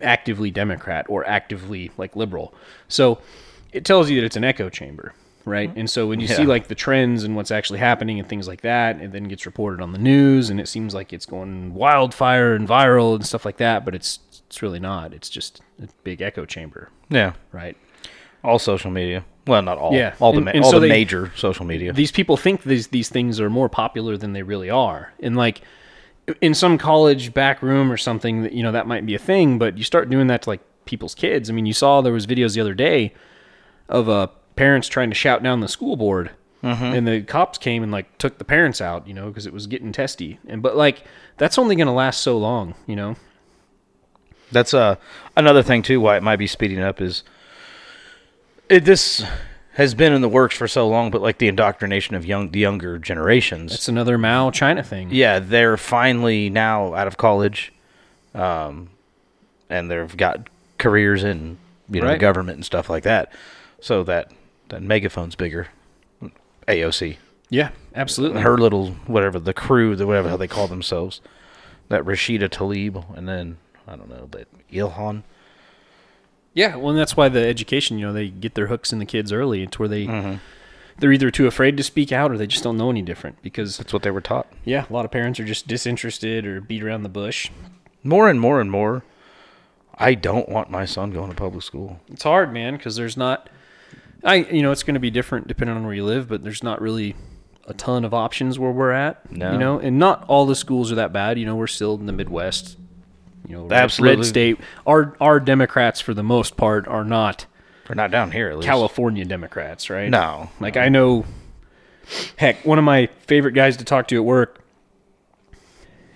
[0.00, 2.54] actively democrat or actively like liberal.
[2.88, 3.20] So
[3.72, 5.12] it tells you that it's an echo chamber
[5.44, 8.46] right and so when you see like the trends and what's actually happening and things
[8.46, 11.74] like that it then gets reported on the news and it seems like it's going
[11.74, 15.88] wildfire and viral and stuff like that but it's it's really not it's just a
[16.04, 17.32] big echo chamber Yeah.
[17.52, 17.76] right
[18.44, 19.24] All social media.
[19.46, 19.92] Well, not all.
[19.92, 20.14] Yeah.
[20.20, 21.92] All the And- and all so the they- major social media.
[21.92, 25.62] these people think these these things are more popular than they really are and like
[26.40, 29.58] in some college back room or something that you know that might be a thing
[29.58, 32.26] but you start doing that to like people's kids i mean you saw there was
[32.26, 33.12] videos the other day
[33.88, 34.26] of uh
[34.56, 36.30] parents trying to shout down the school board
[36.94, 39.66] and the cops came and like took the parents out you know because it was
[39.66, 41.02] getting testy and but like
[41.36, 43.16] that's only going to last so long you know
[44.52, 44.96] That's uh
[45.36, 46.00] another thing too.
[46.00, 47.24] Why it might be speeding up is
[48.68, 49.24] it, this
[49.74, 52.60] has been in the works for so long, but like the indoctrination of young the
[52.60, 53.74] younger generations.
[53.74, 57.72] it's another mao china thing yeah, they're finally now out of college,
[58.34, 58.90] um,
[59.70, 60.48] and they've got
[60.78, 61.56] careers in
[61.90, 63.32] you know the government and stuff like that.
[63.80, 64.30] So that
[64.72, 65.68] that megaphone's bigger.
[66.68, 67.16] AOC,
[67.50, 71.20] yeah absolutely her little whatever the crew, the whatever how they call themselves,
[71.88, 75.22] that Rashida Tlaib, and then I don't know that Ilhan.
[76.54, 79.06] Yeah, well, and that's why the education, you know, they get their hooks in the
[79.06, 79.62] kids early.
[79.62, 80.36] It's where they Mm-hmm.
[80.98, 83.40] they're either too afraid to speak out or they just don't know any different.
[83.42, 84.46] Because That's what they were taught.
[84.64, 87.50] yeah, a lot of parents are just disinterested or beat around the bush.
[88.04, 89.02] More and more and more,
[89.96, 92.00] I don't want my son going to public school.
[92.08, 93.48] It's hard, man, because there's not.
[94.24, 96.62] I you know it's going to be different depending on where you live, but there's
[96.62, 97.16] not really
[97.66, 99.30] a ton of options where we're at.
[99.30, 99.52] No.
[99.52, 101.38] You know, and not all the schools are that bad.
[101.38, 102.78] You know, we're still in the Midwest.
[103.46, 104.16] You know, Absolutely.
[104.18, 104.58] red state.
[104.86, 107.46] Our our Democrats for the most part are not
[107.88, 108.66] are not down here at least.
[108.68, 110.08] California Democrats, right?
[110.08, 111.24] No, Like I know
[112.36, 114.60] heck, one of my favorite guys to talk to at work,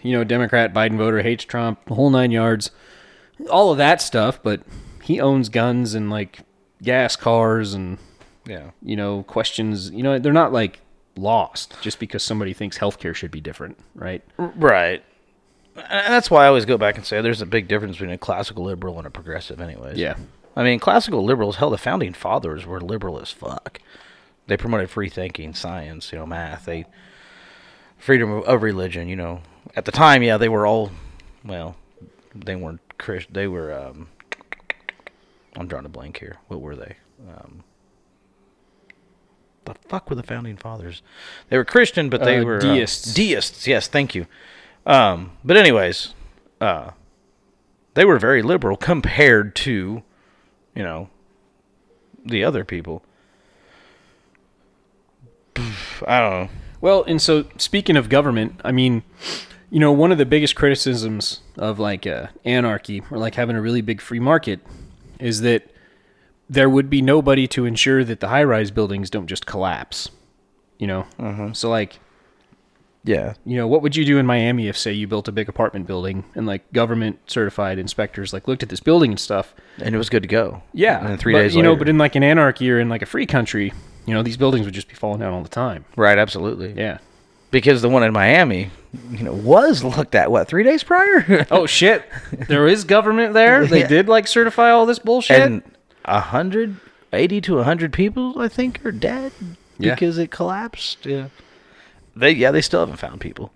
[0.02, 2.70] you know, Democrat, Biden voter, hates Trump, the whole nine yards.
[3.50, 4.62] All of that stuff, but
[5.02, 6.40] he owns guns and like
[6.83, 7.99] gas cars and
[8.47, 8.70] Yeah.
[8.83, 9.91] You know, questions.
[9.91, 10.81] You know, they're not like
[11.16, 14.22] lost just because somebody thinks healthcare should be different, right?
[14.37, 15.03] Right.
[15.77, 18.18] And that's why I always go back and say there's a big difference between a
[18.18, 19.99] classical liberal and a progressive, anyways.
[19.99, 20.16] Yeah.
[20.55, 23.79] I mean, classical liberals, hell, the founding fathers were liberal as fuck.
[24.47, 26.64] They promoted free thinking, science, you know, math.
[26.64, 26.87] They
[27.99, 29.09] freedom of, of religion.
[29.09, 29.43] You know,
[29.74, 30.93] at the time, yeah, they were all,
[31.45, 31.77] well,
[32.35, 33.35] they weren't Christian.
[33.35, 33.72] They were.
[33.72, 34.09] um
[35.57, 36.36] I'm drawing a blank here.
[36.48, 36.96] What were they?
[37.28, 37.64] Um,
[39.64, 41.02] the fuck were the founding fathers?
[41.48, 43.14] They were Christian, but they Uh, were uh, deists.
[43.14, 44.26] deists, yes, thank you.
[44.84, 46.14] Um, but anyways,
[46.61, 46.90] uh,
[47.94, 50.02] they were very liberal compared to,
[50.74, 51.09] you know,
[52.24, 53.02] the other people.
[56.07, 56.48] I don't know.
[56.80, 59.02] Well, and so speaking of government, I mean,
[59.70, 63.61] you know, one of the biggest criticisms of like uh, anarchy or like having a
[63.62, 64.61] really big free market
[65.18, 65.70] is that
[66.48, 70.10] there would be nobody to ensure that the high-rise buildings don't just collapse.
[70.78, 71.52] You know, mm-hmm.
[71.54, 71.98] so like,
[73.04, 73.34] Yeah.
[73.44, 75.86] you know, what would you do in Miami if, say, you built a big apartment
[75.86, 79.54] building and like government certified inspectors like looked at this building and stuff?
[79.80, 80.62] And it was good to go.
[80.74, 82.88] Yeah, And then three but, days you know, but in like an anarchy or in
[82.88, 83.72] like a free country,
[84.06, 85.84] you know, these buildings would just be falling down all the time.
[85.96, 86.74] Right, absolutely.
[86.76, 86.98] Yeah.
[87.51, 88.70] Because the one in Miami,
[89.11, 92.05] you know, was looked at what three days prior, Oh shit!
[92.49, 93.66] There is government there.
[93.66, 93.86] They Yeah.
[93.88, 95.40] did like certify all this bullshit.
[95.40, 95.62] and
[96.05, 96.76] a hundred
[97.12, 99.32] eighty to a hundred people, I think, are dead
[99.78, 99.94] Yeah.
[99.94, 101.07] because it collapsed.
[101.07, 101.28] Yeah,
[102.16, 103.53] they yeah they still haven't found people.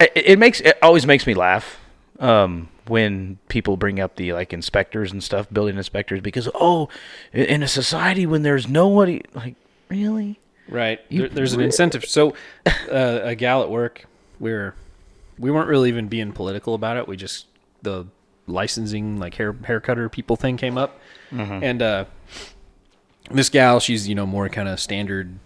[0.00, 1.78] It, it makes it always makes me laugh
[2.18, 6.88] um, when people bring up the like inspectors and stuff, building inspectors, because oh,
[7.32, 9.54] in a society when there's nobody, like
[9.88, 10.40] really,
[10.72, 11.00] right.
[11.10, 12.04] There, there's an incentive.
[12.04, 12.34] So,
[12.66, 14.06] uh, a gal at work,
[14.40, 14.74] we're
[15.38, 17.08] we weren't really even being political about it.
[17.08, 17.46] We just
[17.82, 18.06] the
[18.46, 20.98] licensing like hair hair cutter people thing came up,
[21.62, 22.04] and uh,
[23.30, 25.38] this gal, she's you know more kind of standard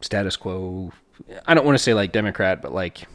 [0.00, 0.92] status quo.
[1.46, 3.06] I don't want to say like Democrat, but like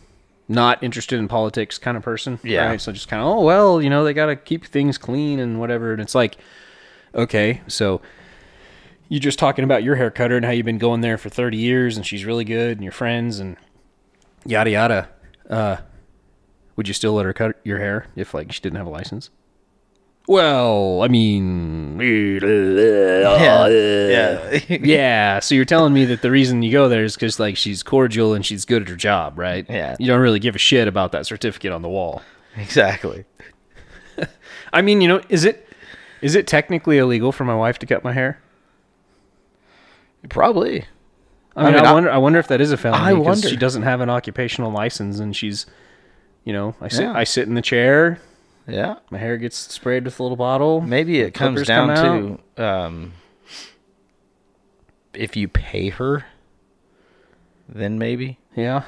[0.48, 2.40] not interested in politics kind of person.
[2.44, 2.68] Yeah.
[2.68, 2.82] Right?
[2.82, 5.60] So just kind of oh well, you know they got to keep things clean and
[5.60, 5.94] whatever.
[5.94, 6.38] And it's like
[7.14, 8.02] okay, so
[9.10, 11.58] you just talking about your hair cutter and how you've been going there for 30
[11.58, 13.58] years and she's really good and your friends and
[14.46, 15.10] yada yada.
[15.50, 15.78] Uh,
[16.76, 19.32] would you still let her cut your hair if like she didn't have a license?
[20.28, 25.40] Well, I mean, yeah, yeah, yeah.
[25.40, 28.36] So you're telling me that the reason you go there is because like she's cordial
[28.36, 29.66] and she's good at her job, right?
[29.68, 29.96] Yeah.
[29.98, 32.22] You don't really give a shit about that certificate on the wall.
[32.56, 33.26] exactly.
[34.74, 35.68] I mean, you know, is it
[36.22, 38.40] is it technically illegal for my wife to cut my hair?
[40.28, 40.86] Probably.
[41.56, 42.12] I mean, I, mean, I- wonder.
[42.12, 43.04] I wonder if that is a felony.
[43.04, 43.48] I wonder.
[43.48, 45.66] She doesn't have an occupational license, and she's,
[46.44, 47.04] you know, I sit.
[47.04, 47.14] Yeah.
[47.14, 48.20] I sit in the chair.
[48.68, 48.98] Yeah.
[49.10, 50.82] My hair gets sprayed with a little bottle.
[50.82, 53.14] Maybe it comes down come to um,
[55.14, 56.26] if you pay her,
[57.68, 58.38] then maybe.
[58.56, 58.84] Yeah.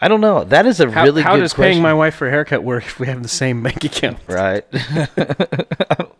[0.00, 0.44] I don't know.
[0.44, 1.72] That is a How, really how good does question.
[1.72, 4.18] paying my wife for a haircut work if we have the same bank account?
[4.28, 4.64] right.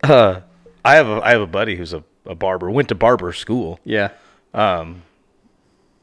[0.02, 0.40] uh,
[0.86, 2.70] I have a I have a buddy who's a, a barber.
[2.70, 3.80] Went to barber school.
[3.84, 4.10] Yeah.
[4.54, 5.02] Um,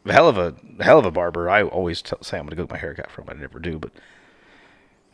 [0.06, 1.50] hell of a hell of a barber.
[1.50, 3.26] I always tell, say I'm going to go get my hair cut from.
[3.30, 3.92] I never do, but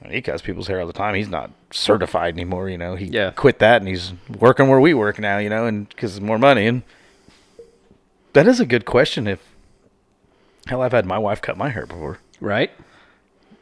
[0.02, 1.14] I mean, he cuts people's hair all the time.
[1.16, 2.70] He's not certified anymore.
[2.70, 3.32] You know, he Yeah.
[3.32, 5.38] quit that and he's working where we work now.
[5.38, 6.66] You know, and because it's more money.
[6.68, 6.82] And
[8.34, 9.28] that is a good question.
[9.28, 9.40] If
[10.68, 12.20] hell, I've had my wife cut my hair before.
[12.42, 12.72] Right.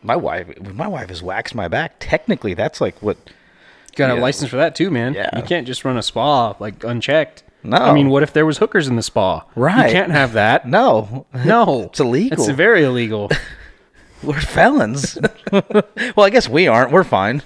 [0.04, 1.96] My wife, my wife has waxed my back.
[2.00, 3.18] Technically, that's like what.
[3.98, 4.22] Got a Yeah.
[4.22, 5.14] license for that too, man.
[5.14, 5.30] Yeah.
[5.36, 7.44] You can't just run a spa like unchecked.
[7.64, 7.78] No.
[7.78, 9.44] I mean, what if there was hookers in the spa?
[9.56, 9.88] Right.
[9.88, 10.66] You can't have that.
[10.80, 11.84] No, No.
[11.84, 12.38] It's illegal.
[12.40, 13.30] It's very illegal.
[14.24, 15.18] We're felons.
[15.52, 16.92] well, I guess we aren't.
[16.92, 17.42] We're fine.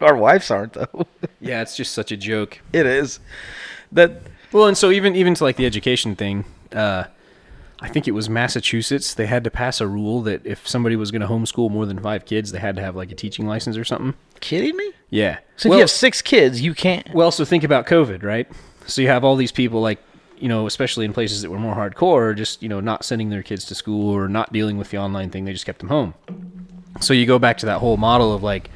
[0.00, 1.06] Our wives aren't, though.
[1.40, 2.60] yeah, it's just such a joke.
[2.72, 3.20] It is.
[3.92, 7.04] That Well, and so even even to like the education thing, uh,
[7.80, 9.12] I think it was Massachusetts.
[9.14, 11.98] They had to pass a rule that if somebody was going to homeschool more than
[12.00, 14.14] five kids, they had to have like a teaching license or something.
[14.40, 14.92] kidding me?
[15.10, 15.38] Yeah.
[15.56, 17.06] So if you have six kids, you can't.
[17.14, 18.48] well, so think about COVID, right?
[18.86, 19.98] So you have all these people like
[20.38, 23.42] you know, especially in places that were more hardcore, just you know, not sending their
[23.42, 25.44] kids to school or not dealing with the online thing.
[25.46, 26.12] They just kept them home.
[27.00, 28.70] So you go back to that whole model of like,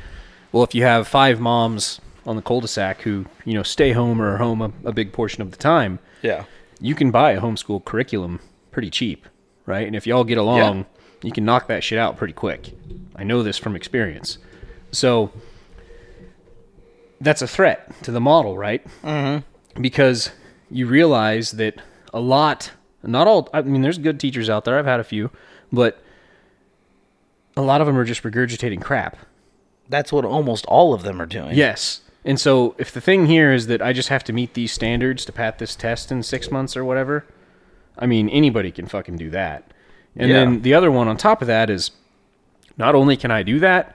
[0.52, 4.34] well, if you have five moms on the cul-de-sac who you know stay home or
[4.34, 6.44] are home a, a big portion of the time, Yeah.
[6.80, 8.40] you can buy a homeschool curriculum
[8.70, 9.26] pretty cheap,
[9.66, 9.86] right?
[9.86, 10.84] And if y'all get along, Yeah.
[11.22, 12.72] you can knock that shit out pretty quick.
[13.16, 14.38] I know this from experience.
[14.92, 15.30] So
[17.20, 18.84] that's a threat to the model, right?
[19.02, 19.80] Mm-hmm.
[19.82, 20.30] Because
[20.70, 21.74] you realize that
[22.14, 24.78] a lot, not all, I mean, there's good teachers out there.
[24.78, 25.30] I've had a few,
[25.72, 26.02] but
[27.56, 29.16] a lot of them are just regurgitating crap.
[29.88, 31.56] That's what almost all of them are doing.
[31.56, 32.00] Yes.
[32.24, 35.24] And so if the thing here is that I just have to meet these standards
[35.24, 37.24] to pat this test in six months or whatever,
[37.98, 39.70] I mean anybody can fucking do that.
[40.16, 40.36] And Yeah.
[40.40, 41.90] then the other one on top of that is
[42.76, 43.94] not only can I do that,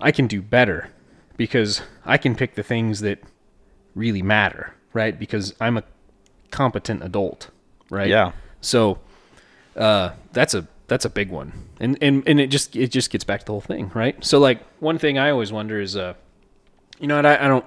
[0.00, 0.88] I can do better
[1.36, 3.18] because I can pick the things that
[3.94, 5.18] really matter, right?
[5.18, 5.84] Because I'm a
[6.50, 7.50] competent adult,
[7.90, 8.08] right?
[8.08, 8.32] Yeah.
[8.60, 8.98] So
[9.76, 13.22] uh, that's a that's a big one, and and and it just it just gets
[13.24, 14.22] back to the whole thing, right?
[14.24, 16.14] So like one thing I always wonder is, uh,
[16.98, 17.64] you know, what I, I don't.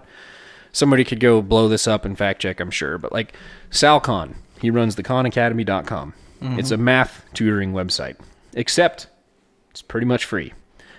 [0.74, 3.34] Somebody could go blow this up and fact check, I'm sure, but like
[3.70, 6.14] Sal Khan, he runs the KhanAcademy.com.
[6.42, 8.18] It's a math tutoring website,
[8.54, 9.08] except
[9.70, 10.54] it's pretty much free,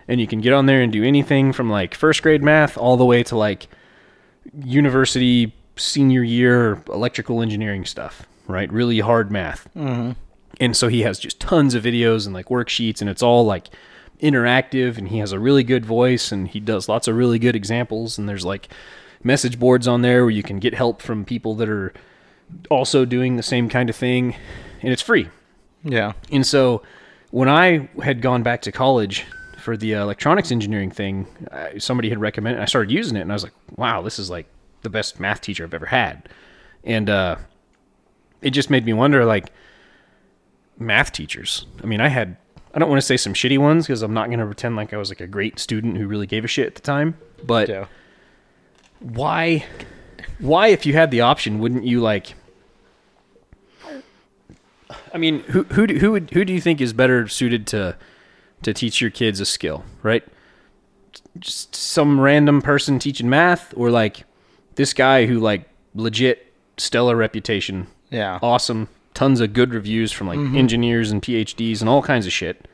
[0.09, 2.97] and you can get on there and do anything from like first grade math all
[2.97, 3.67] the way to like
[4.65, 8.73] university senior year electrical engineering stuff, right?
[8.73, 9.69] Really hard math.
[9.75, 10.13] Mm-hmm.
[10.61, 13.69] And so he has just tons of videos and like worksheets, and it's all like
[14.23, 14.97] interactive.
[14.97, 18.17] And he has a really good voice, and he does lots of really good examples.
[18.19, 18.69] And there's like
[19.23, 21.93] message boards on there where you can get help from people that are
[22.71, 24.35] also doing the same kind of thing,
[24.83, 25.29] and it's free.
[25.83, 26.13] Yeah.
[26.33, 26.83] And so
[27.31, 29.25] when I had gone back to college
[29.59, 31.27] for the uh, electronics engineering thing,
[31.79, 34.47] somebody had recommended, I started using it and I was like, wow, this is like
[34.83, 36.29] the best math teacher I've ever had.
[36.85, 37.37] And uh,
[38.43, 39.51] it just made me wonder like,
[40.79, 41.67] math teachers.
[41.83, 42.37] I mean, I had,
[42.75, 44.93] I don't want to say some shitty ones because I'm not going to pretend like
[44.93, 47.17] I was like a great student who really gave a shit at the time.
[47.45, 47.87] But Yeah.
[49.01, 49.65] why,
[50.39, 52.35] why, if you had the option, wouldn't you like,
[55.13, 57.97] I mean, who who do, who would who do you think is better suited to
[58.63, 60.25] to teach your kids a skill, right?
[61.39, 64.25] Just some random person teaching math, or like
[64.75, 68.39] this guy who like legit stellar reputation, Yeah.
[68.43, 70.57] awesome, tons of good reviews from like mm-hmm.
[70.57, 72.67] engineers and PhDs and all kinds of shit.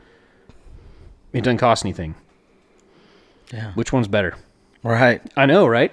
[1.33, 2.15] It doesn't cost anything.
[3.53, 3.73] Yeah.
[3.75, 4.37] Which one's better?
[4.83, 5.21] Right.
[5.37, 5.93] I know, right?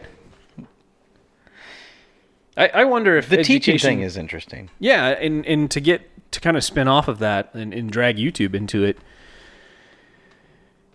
[2.58, 4.70] I, I wonder if The teaching thing is interesting.
[4.80, 8.18] yeah, and and to get to kind of spin off of that and, and drag
[8.18, 8.98] YouTube into it,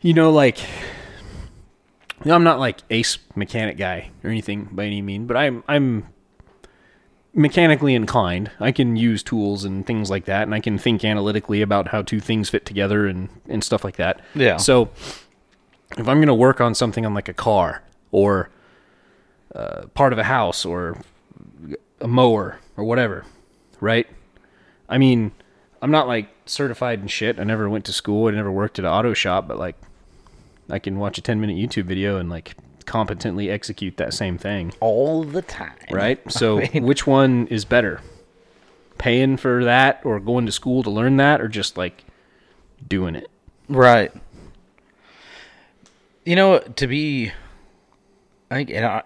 [0.00, 5.00] you know, like you know, I'm not like ace mechanic guy or anything by any
[5.02, 6.08] mean, but I'm I'm
[7.34, 8.50] mechanically inclined.
[8.60, 12.02] I can use tools and things like that, and I can think analytically about how
[12.02, 14.20] two things fit together and and stuff like that.
[14.34, 14.56] Yeah.
[14.56, 14.90] So
[15.96, 18.50] if I'm gonna work on something on like a car or
[19.54, 20.98] uh, part of a house or
[22.02, 23.24] a mower or whatever,
[23.80, 24.06] right?
[24.88, 25.32] I mean,
[25.80, 27.38] I'm not like certified in shit.
[27.38, 28.28] I never went to school.
[28.28, 29.76] I never worked at an auto shop, but like,
[30.68, 34.72] I can watch a 10 minute YouTube video and like competently execute that same thing,
[34.80, 35.72] All the time.
[35.90, 36.20] right?
[36.30, 38.00] So, which one is better?
[38.98, 42.04] Paying for that or going to school to learn that or just like
[42.86, 43.28] doing it?
[43.68, 44.12] Right.
[46.24, 47.32] You know, to be,
[48.50, 49.02] I think, and I,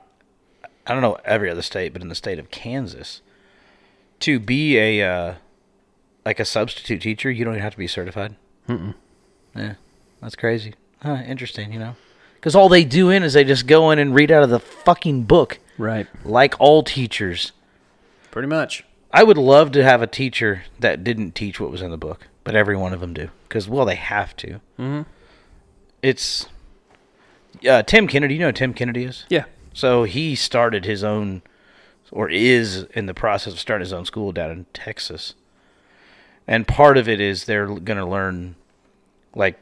[0.86, 3.20] I don't know every other state, but in the state of Kansas,
[4.20, 5.34] to be a uh,
[6.24, 8.36] like a substitute teacher, you don't even have to be certified.
[8.68, 8.94] Mm-mm.
[9.54, 9.74] Yeah,
[10.20, 10.74] that's crazy.
[11.02, 11.72] Huh, interesting.
[11.72, 11.96] You know,
[12.34, 14.60] because all they do in is they just go in and read out of the
[14.60, 16.06] fucking book, Right.
[16.24, 17.52] like all teachers.
[18.30, 18.84] Pretty much.
[19.12, 22.28] I would love to have a teacher that didn't teach what was in the book,
[22.44, 24.60] but every one of them do because well, they have to.
[24.78, 25.02] Mm-hmm.
[26.02, 26.46] It's
[27.68, 28.34] uh, Tim Kennedy.
[28.34, 29.24] You know who Tim Kennedy is?
[29.28, 29.44] Yeah.
[29.76, 31.42] So he started his own,
[32.10, 35.34] or is in the process of starting his own school down in Texas.
[36.46, 38.56] And part of it is they're going to learn,
[39.34, 39.58] like,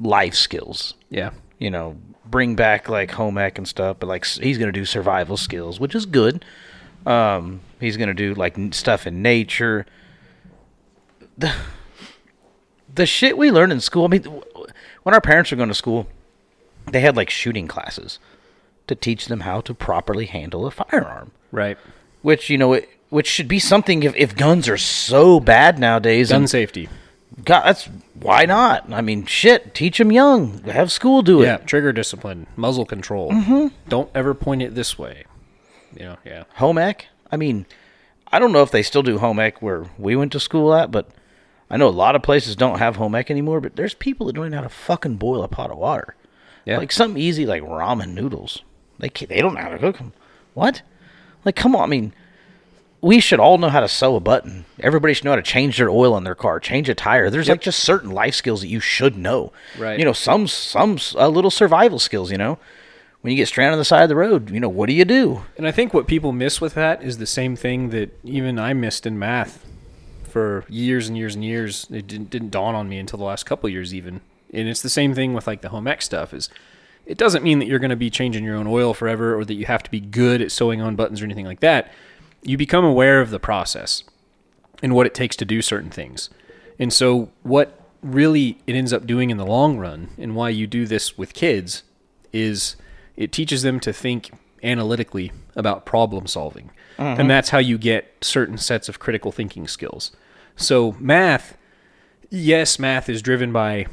[0.00, 0.94] life skills.
[1.10, 1.30] Yeah.
[1.60, 1.96] You know,
[2.26, 5.78] bring back like home ec and stuff, but like he's going to do survival skills,
[5.78, 6.44] which is good.
[7.06, 9.86] Um, he's going to do like stuff in nature.
[11.38, 11.54] The
[12.92, 14.06] the shit we learned in school.
[14.06, 14.24] I mean,
[15.04, 16.08] when our parents were going to school,
[16.90, 18.18] they had like shooting classes
[18.86, 21.32] to teach them how to properly handle a firearm.
[21.52, 21.78] Right.
[22.22, 26.30] Which you know, it, which should be something if, if guns are so bad nowadays.
[26.30, 26.88] Gun and safety.
[27.44, 28.92] God, that's why not?
[28.92, 30.62] I mean, shit, teach them young.
[30.64, 31.46] Have school do it.
[31.46, 31.56] Yeah.
[31.58, 33.30] Trigger discipline, muzzle control.
[33.30, 33.68] Mm-hmm.
[33.88, 35.24] Don't ever point it this way.
[35.96, 36.44] You know, yeah.
[36.54, 37.08] home ec.
[37.30, 37.66] I mean,
[38.28, 40.90] I don't know if they still do home ec where we went to school at,
[40.90, 41.10] but
[41.70, 43.60] I know a lot of places don't have home ec anymore.
[43.60, 46.14] But there's people that don't even know how to fucking boil a pot of water.
[46.64, 46.78] Yeah.
[46.78, 48.62] Like something easy like ramen noodles.
[48.98, 50.12] They they don't know how to cook them.
[50.54, 50.82] What?
[51.44, 51.82] Like, come on.
[51.82, 52.14] I mean,
[53.00, 54.64] we should all know how to sew a button.
[54.80, 57.28] Everybody should know how to change their oil in their car, change a tire.
[57.28, 59.52] There's like just certain life skills that you should know.
[59.78, 59.98] Right.
[59.98, 62.30] You know, some some uh, little survival skills.
[62.30, 62.58] You know,
[63.20, 65.04] when you get stranded on the side of the road, you know, what do you
[65.04, 65.42] do?
[65.58, 68.72] And I think what people miss with that is the same thing that even I
[68.72, 69.66] missed in math
[70.22, 71.86] for years and years and years.
[71.90, 74.20] It didn't, didn't dawn on me until the last couple years, even.
[74.52, 76.32] And it's the same thing with like the home ec stuff.
[76.32, 76.48] Is
[77.06, 79.54] It doesn't mean that you're going to be changing your own oil forever or that
[79.54, 81.92] you have to be good at sewing on buttons or anything like that.
[82.42, 84.04] You become aware of the process
[84.82, 86.30] and what it takes to do certain things.
[86.78, 90.66] And so, what really it ends up doing in the long run, and why you
[90.66, 91.82] do this with kids,
[92.32, 92.76] is
[93.16, 94.30] it teaches them to think
[94.62, 96.70] analytically about problem solving.
[96.98, 97.20] Mm-hmm.
[97.20, 100.12] And that's how you get certain sets of critical thinking skills.
[100.56, 101.56] So, math,
[102.30, 103.86] yes, math is driven by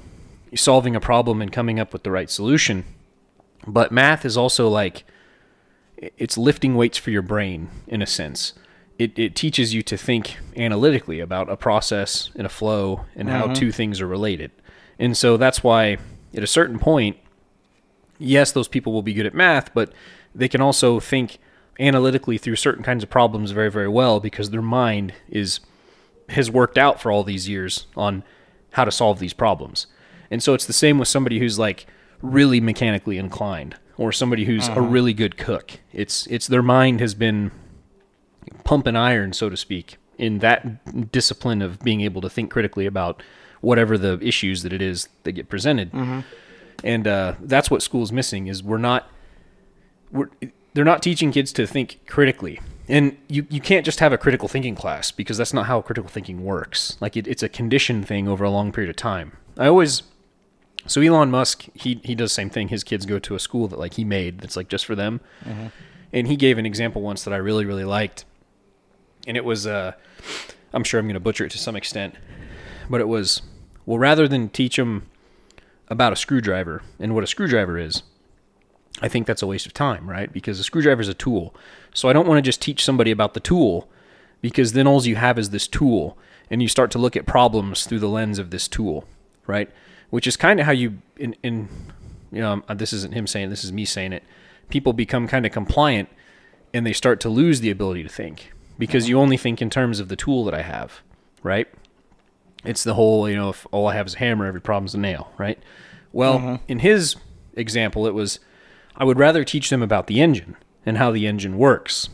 [0.55, 2.85] solving a problem and coming up with the right solution.
[3.67, 5.03] But math is also like
[5.97, 8.53] it's lifting weights for your brain in a sense.
[8.97, 13.45] It, it teaches you to think analytically about a process and a flow and how
[13.45, 13.53] mm-hmm.
[13.53, 14.51] two things are related.
[14.99, 15.97] And so that's why
[16.33, 17.17] at a certain point,
[18.19, 19.91] yes, those people will be good at math, but
[20.35, 21.39] they can also think
[21.79, 25.59] analytically through certain kinds of problems very, very well because their mind is
[26.29, 28.23] has worked out for all these years on
[28.71, 29.87] how to solve these problems.
[30.29, 31.85] And so it's the same with somebody who's like
[32.21, 35.79] really mechanically inclined or somebody who's a really good cook.
[35.93, 37.51] It's it's their mind has been
[38.63, 43.21] pumping iron, so to speak, in that discipline of being able to think critically about
[43.61, 45.91] whatever the issues that it is that get presented.
[46.83, 49.07] And uh, that's what school's missing is we're not
[50.11, 50.29] we're
[50.73, 52.59] they're not teaching kids to think critically.
[52.87, 56.09] And you, you can't just have a critical thinking class because that's not how critical
[56.09, 56.97] thinking works.
[56.99, 59.37] Like it, it's a conditioned thing over a long period of time.
[59.57, 60.01] I always
[60.85, 62.67] so Elon Musk he he does the same thing.
[62.69, 65.21] His kids go to a school that like he made that's like just for them.
[66.13, 68.25] And he gave an example once that I really really liked.
[69.27, 69.93] And it was uh
[70.73, 72.15] I'm sure I'm going to butcher it to some extent,
[72.89, 73.41] but it was
[73.85, 75.09] well rather than teach them
[75.87, 78.03] about a screwdriver and what a screwdriver is,
[79.01, 80.31] I think that's a waste of time, right?
[80.31, 81.53] Because a screwdriver is a tool.
[81.93, 83.89] So I don't want to just teach somebody about the tool
[84.41, 86.17] because then all you have is this tool
[86.49, 89.05] and you start to look at problems through the lens of this tool,
[89.47, 89.69] right?
[90.11, 91.67] Which is kind of how you in in
[92.31, 94.23] you know, um, this isn't him saying, this is me saying it.
[94.69, 96.09] People become kind of compliant
[96.73, 99.99] and they start to lose the ability to think because you only think in terms
[99.99, 101.01] of the tool that I have,
[101.43, 101.67] right?
[102.63, 104.97] It's the whole, you know, if all I have is a hammer, every problem's a
[104.99, 105.59] nail, right?
[106.13, 107.15] Well, in his
[107.55, 108.39] example, it was
[108.95, 110.55] I would rather teach them about the engine
[110.85, 112.09] and how the engine works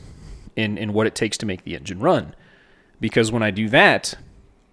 [0.56, 2.34] and, and what it takes to make the engine run.
[3.00, 4.16] Because when I do that,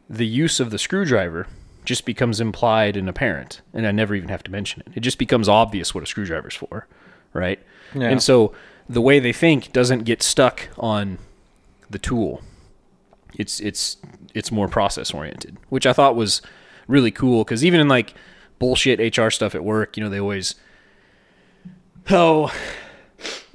[0.08, 1.46] the use of the screwdriver
[1.84, 4.92] just becomes implied and apparent, and I never even have to mention it.
[4.96, 6.86] It just becomes obvious what a screwdriver's for,
[7.32, 7.58] right?
[8.10, 8.52] And so
[8.88, 11.18] the way they think doesn't get stuck on
[11.90, 12.42] the tool.
[13.34, 13.96] It's it's
[14.34, 16.42] it's more process oriented, which I thought was
[16.86, 18.14] really cool because even in like
[18.58, 20.54] bullshit HR stuff at work, you know, they always
[22.10, 22.52] oh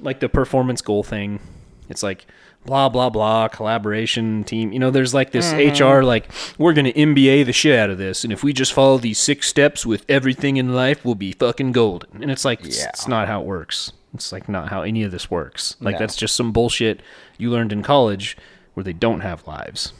[0.00, 1.40] like the performance goal thing.
[1.88, 2.26] It's like
[2.64, 4.72] blah blah blah collaboration team.
[4.72, 8.24] You know, there's like this HR like we're gonna MBA the shit out of this,
[8.24, 11.72] and if we just follow these six steps with everything in life, we'll be fucking
[11.72, 12.22] golden.
[12.22, 13.92] And it's like it's, it's not how it works.
[14.14, 15.76] It's like not how any of this works.
[15.80, 17.00] Like that's just some bullshit
[17.38, 18.36] you learned in college
[18.74, 19.92] where they don't have lives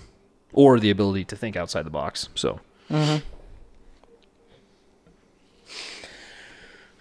[0.52, 2.28] or the ability to think outside the box.
[2.34, 2.60] So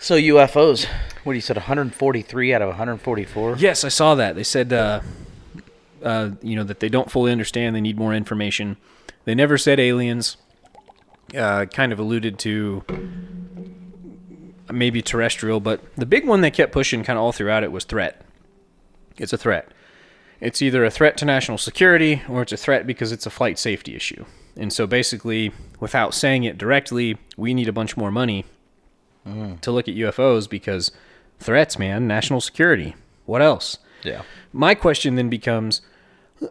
[0.02, 0.86] So UFOs,
[1.24, 1.58] what do you said?
[1.58, 3.58] 143 out of 144.
[3.58, 4.36] Yes, I saw that.
[4.36, 5.02] They said, uh,
[6.04, 7.76] uh, you know, that they don't fully understand.
[7.76, 8.78] They need more information.
[9.26, 10.38] They never said aliens.
[11.38, 12.84] Uh, kind of alluded to
[14.72, 17.84] maybe terrestrial, but the big one they kept pushing kind of all throughout it was
[17.84, 18.22] threat.
[19.18, 19.72] It's a threat.
[20.40, 23.60] It's either a threat to national security or it's a threat because it's a flight
[23.60, 24.26] safety issue.
[24.56, 28.46] And so basically, without saying it directly, we need a bunch more money
[29.62, 30.92] to look at UFOs because
[31.40, 32.96] threats, man, national security.
[33.26, 33.78] What else?
[34.04, 34.24] Yeah.
[34.52, 35.82] My question then becomes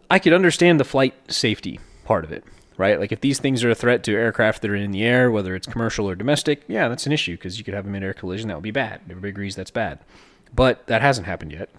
[0.09, 2.43] I could understand the flight safety part of it,
[2.77, 2.99] right?
[2.99, 5.55] Like if these things are a threat to aircraft that are in the air, whether
[5.55, 8.47] it's commercial or domestic, yeah, that's an issue because you could have a mid-air collision
[8.49, 9.01] that would be bad.
[9.09, 9.99] Everybody agrees that's bad.
[10.53, 11.69] But that hasn't happened yet.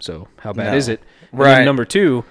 [0.00, 0.76] So how bad No.
[0.76, 1.00] is it?
[1.32, 1.64] Right.
[1.64, 2.24] number 2,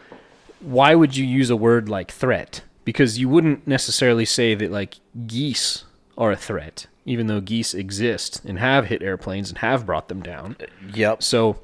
[0.60, 2.62] why would you use a word like threat?
[2.86, 4.96] Because you wouldn't necessarily say that like
[5.28, 5.86] geese
[6.18, 10.22] are a threat, even though geese exist and have hit airplanes and have brought them
[10.22, 10.58] down.
[10.94, 11.24] Yep.
[11.24, 11.60] So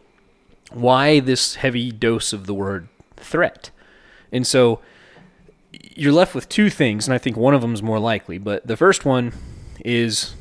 [0.72, 2.88] why this heavy dose of the word
[3.22, 3.72] threat?
[4.32, 4.80] And so
[5.72, 8.38] you're left with two things, and I think one of them is more likely.
[8.38, 9.34] But the first one
[9.86, 10.36] is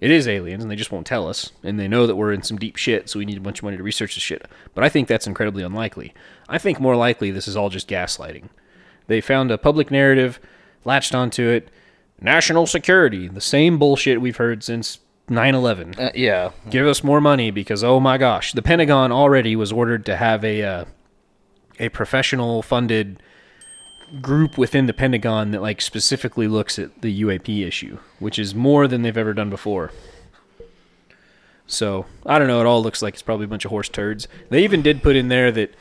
[0.00, 2.42] it is aliens, and they just won't tell us, and they know that we're in
[2.42, 4.46] some deep shit, so we need a bunch of money to research this shit.
[4.74, 6.12] But I think that's incredibly unlikely.
[6.48, 8.48] I think more likely this is all just gaslighting.
[9.06, 10.40] They found a public narrative,
[10.84, 11.68] latched onto it.
[12.20, 14.98] National security, the same bullshit we've heard since
[15.28, 16.50] 9 11 Uh, yeah.
[16.70, 20.44] give us more money because oh my gosh, the Pentagon already was ordered to have
[20.44, 20.84] a uh,
[21.78, 23.22] a professional funded
[24.20, 28.86] group within the Pentagon that like specifically looks at the UAP issue, which is more
[28.86, 29.90] than they've ever done before.
[31.66, 32.60] So I don't know.
[32.60, 34.28] It all looks like it's probably a bunch of horse turds.
[34.50, 35.74] They even did put in there that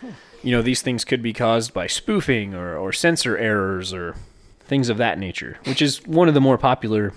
[0.44, 4.16] you know these things could be caused by spoofing or, or sensor errors or
[4.62, 7.14] things of that nature, which is one of the more popular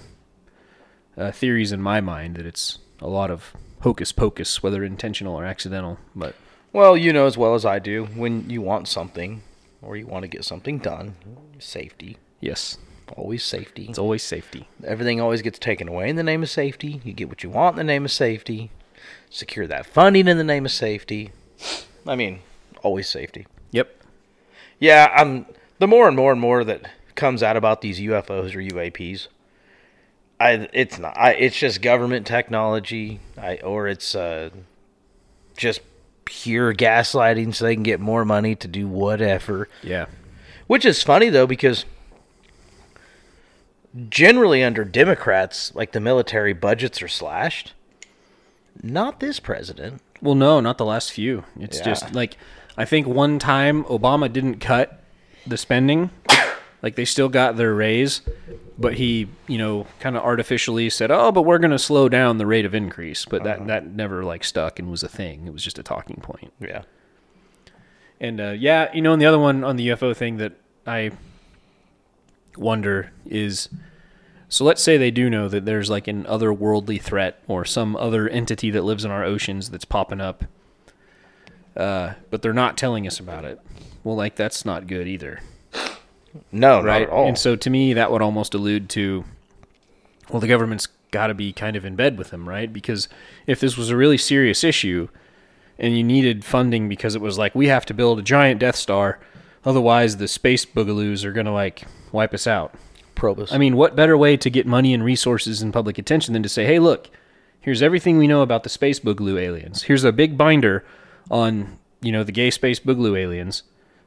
[1.16, 2.36] uh, theories in my mind.
[2.36, 3.52] That it's a lot of
[3.82, 5.98] hocus pocus, whether intentional or accidental.
[6.16, 6.34] But
[6.74, 9.44] Well, you know as well as I do, when you want something
[9.80, 11.14] or you want to get something done,
[11.60, 12.78] safety, yes,
[13.16, 13.86] always safety.
[13.88, 14.66] it's always safety.
[14.82, 17.00] Everything always gets taken away in the name of safety.
[17.04, 18.72] You get what you want in the name of safety.
[19.30, 21.30] Secure that funding in the name of safety.
[22.08, 22.40] I mean,
[22.82, 23.46] always safety.
[23.70, 23.94] Yep.
[24.80, 25.46] Yeah, I'm
[25.78, 29.28] the more and more and more that comes out about these UFOs or UAPs.
[30.40, 34.50] I it's not I it's just government technology, I or it's uh
[35.56, 35.80] just
[36.24, 39.68] pure gaslighting so they can get more money to do whatever.
[39.82, 40.06] Yeah.
[40.66, 41.84] Which is funny though because
[44.08, 47.72] generally under Democrats, like the military budgets are slashed.
[48.82, 50.00] Not this president.
[50.20, 51.44] Well, no, not the last few.
[51.58, 51.84] It's Yeah.
[51.84, 52.36] just like
[52.76, 55.00] I think one time Obama didn't cut
[55.46, 56.10] the spending.
[56.82, 58.20] like they still got their raise,
[58.78, 62.38] but he, you know, kind of artificially said, "Oh, but we're going to slow down
[62.38, 65.46] the rate of increase." But that that never like stuck and was a thing.
[65.46, 66.52] It was just a talking point.
[66.60, 66.82] Yeah.
[68.20, 70.52] And uh, yeah, you know, and the other one on the UFO thing that
[70.86, 71.10] I
[72.56, 73.68] wonder is
[74.48, 78.28] so let's say they do know that there's like an otherworldly threat or some other
[78.28, 80.44] entity that lives in our oceans that's popping up,
[81.76, 83.60] uh, but they're not telling us about it.
[84.04, 85.40] Well, like that's not good either,
[86.52, 87.00] No, right?
[87.00, 87.26] not at all.
[87.26, 89.24] And so to me, that would almost allude to,
[90.30, 92.72] well, the government's got to be kind of in bed with them, right?
[92.72, 93.08] Because
[93.46, 95.08] if this was a really serious issue,
[95.78, 98.76] and you needed funding because it was like we have to build a giant Death
[98.76, 99.18] Star,
[99.64, 102.74] otherwise the space boogaloos are gonna like wipe us out.
[103.14, 103.52] Probus.
[103.52, 106.48] I mean, what better way to get money and resources and public attention than to
[106.48, 107.10] say, hey, look,
[107.60, 109.84] here's everything we know about the space boogaloo aliens.
[109.84, 110.84] Here's a big binder
[111.30, 113.62] on, you know, the gay space boogaloo aliens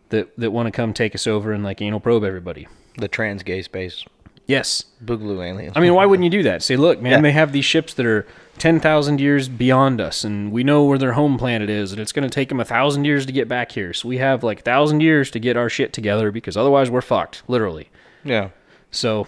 [0.09, 2.67] that, that want to come take us over and like anal probe everybody.
[2.97, 4.03] the trans gay space
[4.47, 4.85] Yes.
[5.03, 5.73] boogaloo aliens.
[5.75, 6.63] I mean, why wouldn't you do that?
[6.63, 7.21] Say, look, man, Yeah.
[7.21, 8.25] they have these ships that are
[8.57, 12.23] 10,000 years beyond us, and we know where their home planet is, and it's going
[12.27, 13.91] to take them a 1,000 years to get back here.
[13.93, 17.43] So we have like 1,000 years to get our shit together because otherwise we're fucked,
[17.49, 17.89] literally.
[18.23, 18.49] yeah,
[18.89, 19.27] So,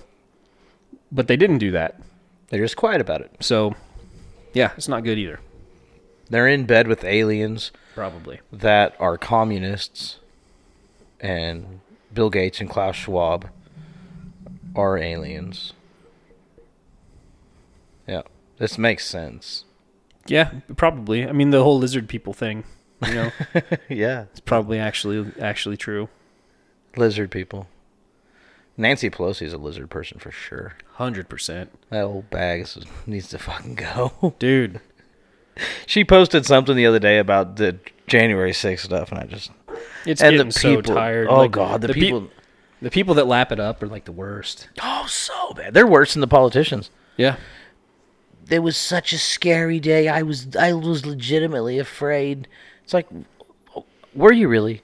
[1.12, 2.00] but they didn't do that.
[2.50, 3.30] they're just quiet about it.
[3.42, 3.76] So,
[4.54, 5.42] yeah, it's not good either.
[6.30, 8.40] They're in bed with aliens Probably.
[8.54, 10.19] that are communists,
[11.20, 11.80] and
[12.14, 13.50] Bill Gates and Klaus Schwab
[14.76, 15.74] are aliens.
[18.08, 18.24] Yeah,
[18.58, 19.66] this makes sense.
[20.28, 21.28] Yeah, probably.
[21.28, 22.64] I mean, the whole lizard people thing,
[23.08, 23.32] you know,
[23.90, 26.10] yeah, it's probably actually actually true.
[26.98, 27.68] lizard people.
[28.78, 30.76] Nancy Pelosi is a lizard person for sure.
[30.94, 34.34] Hundred percent, That old bag is- needs to fucking go.
[34.40, 34.80] dude.
[35.86, 39.52] she posted something the other day about the January 6th stuff, and I just
[40.06, 40.94] It's and getting the people.
[40.94, 41.28] so tired.
[41.30, 42.30] Oh Like, god, the, peop- people.
[42.82, 44.68] the people that lap it up are like the worst.
[44.82, 45.74] oh, so bad.
[45.74, 46.90] They're worse than the politicians.
[47.18, 47.36] Yeah,
[48.50, 50.08] It was such a scary day.
[50.08, 52.48] I was I was legitimately afraid.
[52.84, 53.08] It's like,
[54.14, 54.82] were you really?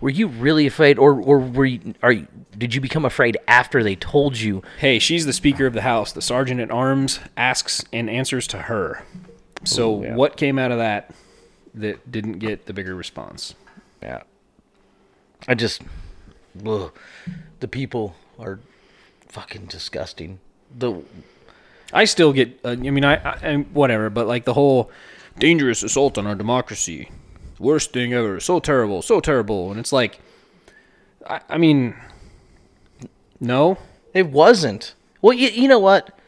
[0.00, 1.94] Were you really afraid, or or were you?
[2.02, 2.26] Are you?
[2.58, 4.62] Did you become afraid after they told you?
[4.78, 6.12] Hey, she's the Speaker of the House.
[6.12, 9.04] The Sergeant at Arms asks and answers to her.
[9.64, 10.14] So, oh, yeah.
[10.16, 11.14] what came out of that
[11.74, 13.54] that didn't get the bigger response?
[14.02, 14.22] Yeah.
[15.48, 15.82] I just,
[16.66, 16.92] ugh.
[17.60, 18.60] the people are
[19.28, 20.40] fucking disgusting.
[20.76, 21.02] The
[21.92, 22.58] I still get.
[22.64, 24.90] Uh, I mean, I, I and whatever, but like the whole
[25.38, 27.10] dangerous assault on our democracy,
[27.58, 30.20] worst thing ever, so terrible, so terrible, and it's like,
[31.26, 31.94] I, I mean,
[33.40, 33.78] no.
[34.14, 34.94] it wasn't.
[35.20, 36.18] Well, you, you know what?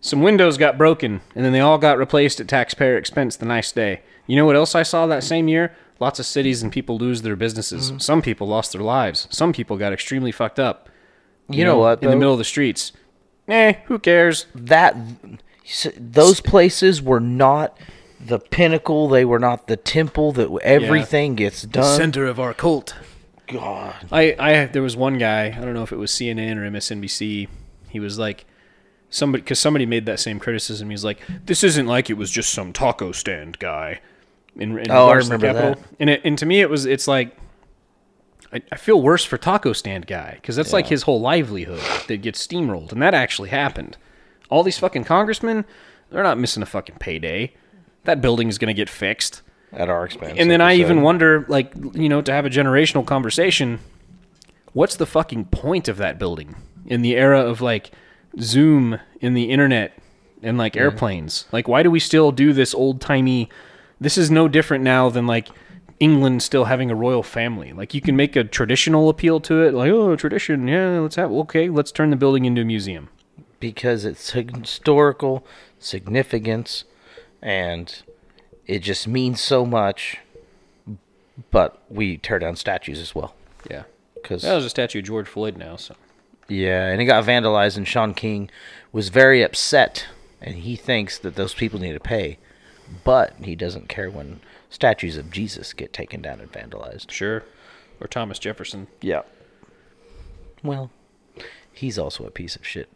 [0.00, 3.74] Some windows got broken, and then they all got replaced at taxpayer expense the next
[3.74, 4.02] day.
[4.26, 5.74] You know what else I saw that same year?
[6.00, 7.92] Lots of cities and people lose their businesses.
[7.98, 9.28] Some people lost their lives.
[9.30, 10.88] Some people got extremely fucked up.
[11.48, 12.02] You, know, what?
[12.02, 12.92] In the middle of the streets.
[13.48, 14.46] Eh, who cares?
[14.54, 14.96] that
[15.96, 17.78] those places were not
[18.20, 19.08] the pinnacle.
[19.08, 21.96] They were not the temple that everything gets done.
[21.96, 22.94] center of our cult.
[23.46, 26.70] God, I, I there was one guy I don't know if it was CNN or
[26.70, 27.48] MSNBC.
[27.90, 28.46] He was like
[29.10, 30.90] somebody because somebody made that same criticism.
[30.90, 34.00] He's like, this isn't like it was just some taco stand guy.
[34.56, 35.78] In, in Oh, I the remember that.
[35.98, 37.36] And it, and to me it was it's like
[38.52, 42.18] I, I feel worse for taco stand guy because that's like his whole livelihood that
[42.18, 43.96] gets steamrolled, and that actually happened.
[44.48, 45.64] All these fucking congressmen,
[46.10, 47.52] they're not missing a fucking payday.
[48.04, 49.42] That building is gonna get fixed.
[49.72, 50.34] at our expense.
[50.38, 53.80] And then I even wonder, like, you know, to have a generational conversation,
[54.72, 56.54] what's the fucking point of that building
[56.86, 57.90] in the era of like
[58.40, 59.98] Zoom in the internet
[60.42, 60.82] and like mm-hmm.
[60.82, 61.46] airplanes.
[61.50, 63.48] Like, why do we still do this old timey?
[64.00, 65.48] This is no different now than like
[66.00, 67.72] England still having a royal family.
[67.72, 71.30] Like, you can make a traditional appeal to it, like, oh, tradition, yeah, let's have,
[71.30, 73.08] okay, let's turn the building into a museum.
[73.60, 75.46] because it's historical
[75.78, 76.84] significance
[77.40, 78.02] and
[78.66, 80.18] it just means so much.
[81.50, 83.34] But we tear down statues as well.
[83.70, 83.84] Yeah.
[84.14, 85.94] Because That was a statue of George Floyd now, so.
[86.46, 88.50] Yeah, and it got vandalized, and Shaun King
[88.92, 90.06] was very upset,
[90.42, 92.36] and he thinks that those people need to pay,
[93.04, 97.10] but he doesn't care when statues of Jesus get taken down and vandalized.
[97.10, 97.44] Sure.
[98.00, 98.86] Or Thomas Jefferson.
[99.00, 99.22] Yeah.
[100.62, 100.90] Well,
[101.72, 102.88] he's also a piece of shit.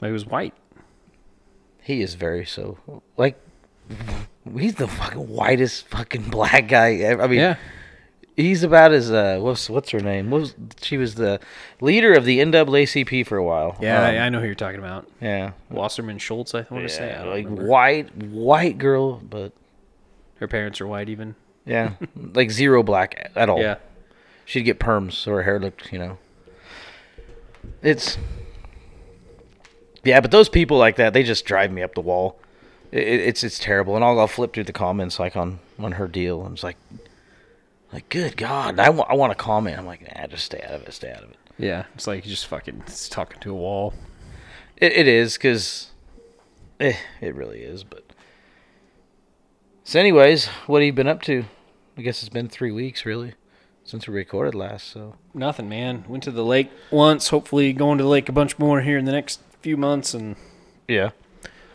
[0.00, 0.54] He was white.
[1.82, 3.38] He is very so like
[4.56, 6.94] he's the fucking whitest fucking black guy.
[6.96, 7.22] ever.
[7.22, 7.56] I mean, Yeah.
[8.36, 10.30] He's about as uh what's what's her name?
[10.30, 11.40] What was, she was the
[11.80, 13.76] leader of the NAACP for a while.
[13.80, 15.08] Yeah, Um, I, I know who you're talking about.
[15.20, 15.52] yeah.
[15.70, 17.16] Wasserman Schultz, I want to say.
[17.18, 17.66] Like remember.
[17.66, 19.52] white white girl, but
[20.40, 21.34] Her parents are white, even.
[21.66, 21.92] yeah,
[22.34, 23.60] like zero black at all.
[23.60, 23.76] Yeah.
[24.44, 26.18] she'd get perms so her hair looked, you know.
[27.82, 28.18] It's
[30.04, 32.38] yeah, but those people like that, they just drive me up the wall.
[32.92, 36.06] It- it's it's terrible, and I'll, I'll flip through the comments like on on her
[36.06, 36.76] deal, and it's like,
[37.94, 39.78] like good God, I want I want to comment.
[39.78, 41.36] I'm like, nah, just stay out of it, stay out of it.
[41.58, 41.84] Yeah.
[41.94, 43.94] It's like you just fucking talking to a wall.
[44.76, 45.92] It, it is because
[46.80, 47.84] eh, it really is.
[47.84, 48.04] But
[49.84, 51.44] so, anyways, what have you been up to?
[51.96, 53.34] I guess it's been three weeks really
[53.84, 54.88] since we recorded last.
[54.88, 56.04] So Nothing, man.
[56.08, 57.28] Went to the lake once.
[57.28, 60.14] Hopefully, going to the lake a bunch more here in the next few months.
[60.14, 60.34] And
[60.88, 61.10] yeah,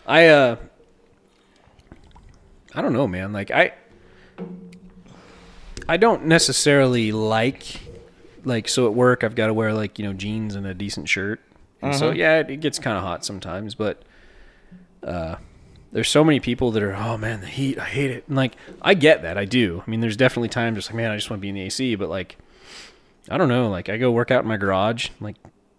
[0.06, 0.58] I, uh,
[2.76, 3.32] I don't know, man.
[3.32, 3.72] Like I,
[5.90, 7.82] I don't necessarily like,
[8.46, 11.10] like, so at work I've got to wear like you know jeans and a decent
[11.10, 11.42] shirt.
[11.82, 14.04] And so yeah, it, it gets kind of hot sometimes, but
[15.02, 15.38] uh,
[15.92, 18.26] there's so many people that are, oh man, the heat, I hate it.
[18.28, 19.82] And like, I get that, I do.
[19.86, 21.62] I mean, there's definitely times just like, man, I just want to be in the
[21.62, 22.38] AC, but like,
[23.30, 25.38] I don't know, like I go work out in my garage, like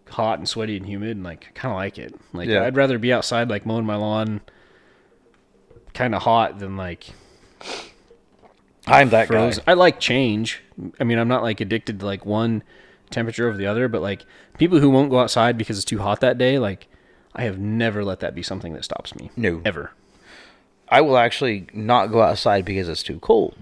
[0.08, 2.18] hot and sweaty and humid, and like kind of like it.
[2.32, 2.64] Like Yeah.
[2.64, 4.40] I'd rather be outside, like mowing my lawn,
[5.94, 7.10] kind of hot than like
[8.90, 9.62] I'm that frozen.
[9.66, 9.72] guy.
[9.72, 10.62] I like change.
[10.98, 12.62] I mean, I'm not like addicted to like one
[13.10, 14.24] temperature over the other, but like
[14.58, 16.88] people who won't go outside because it's too hot that day, like
[17.34, 19.30] I have never let that be something that stops me.
[19.36, 19.62] No.
[19.64, 19.92] ever.
[20.88, 23.56] I will actually not go outside because it's too cold.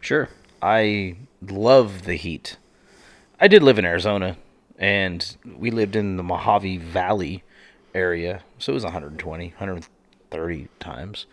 [0.00, 0.28] Sure.
[0.60, 2.56] I love the heat.
[3.40, 4.36] I did live in Arizona,
[4.78, 7.44] and we lived in the Mojave Valley
[7.94, 11.26] area, so it was 120, 130 times.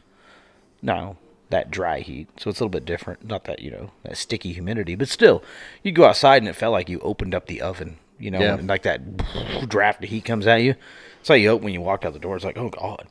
[0.81, 1.17] Now
[1.49, 3.25] that dry heat, so it's a little bit different.
[3.25, 5.43] Not that you know that sticky humidity, but still,
[5.83, 7.97] you go outside and it felt like you opened up the oven.
[8.19, 8.55] You know, Yeah.
[8.55, 9.17] and like that
[9.69, 10.75] draft of heat comes at you.
[11.21, 12.35] It's how you open when you walk out the door.
[12.35, 13.07] It's like, oh god.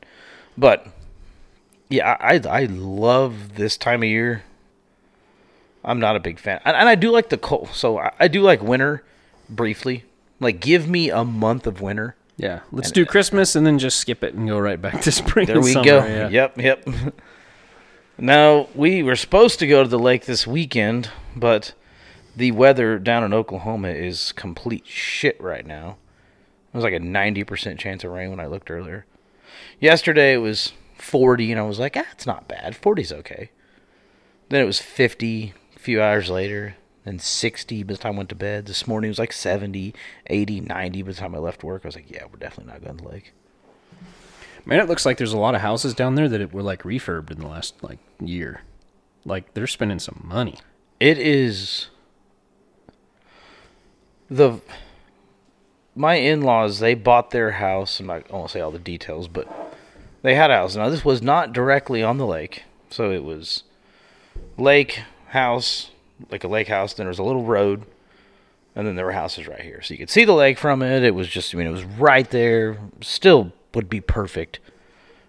[0.57, 0.87] But
[1.89, 4.43] yeah, I I love this time of year.
[5.83, 7.69] I'm not a big fan, and, and I do like the cold.
[7.73, 9.03] So I, I do like winter,
[9.49, 10.03] briefly.
[10.41, 12.15] Like, give me a month of winter.
[12.37, 12.61] Yeah.
[12.71, 15.47] Let's do Christmas and then just skip it and go right back to spring.
[15.47, 16.05] There and we summer, go.
[16.05, 16.29] Yeah.
[16.29, 16.87] Yep, yep.
[18.19, 21.73] now we were supposed to go to the lake this weekend, but
[22.35, 25.97] the weather down in Oklahoma is complete shit right now.
[26.73, 29.05] It was like a ninety percent chance of rain when I looked earlier.
[29.79, 32.79] Yesterday it was forty, and I was like, ah, it's not bad.
[32.79, 33.49] 40's okay.
[34.49, 38.29] Then it was fifty a few hours later, then sixty by the time I went
[38.29, 38.65] to bed.
[38.65, 39.93] This morning it was like 70,
[40.27, 41.83] 80, 90 by the time I left work.
[41.83, 43.33] I was like, yeah, we're definitely not going to the lake.
[44.69, 47.31] Man, it looks like there's a lot of houses down there that were like refurbed
[47.31, 48.61] in the last like year.
[49.25, 50.59] Like they're spending some money.
[50.99, 51.87] It is
[54.29, 54.59] the
[55.95, 56.77] my in-laws.
[56.77, 57.99] They bought their house.
[57.99, 59.47] I'm not, I won't say all the details, but
[60.21, 60.75] they had a house.
[60.75, 63.63] Now this was not directly on the lake, so it was
[64.55, 65.89] lake house,
[66.29, 66.93] like a lake house.
[66.93, 67.85] Then there was a little road,
[68.75, 71.01] and then there were houses right here, so you could see the lake from it.
[71.01, 72.77] It was just, I mean, it was right there.
[73.01, 74.59] Still would be perfect.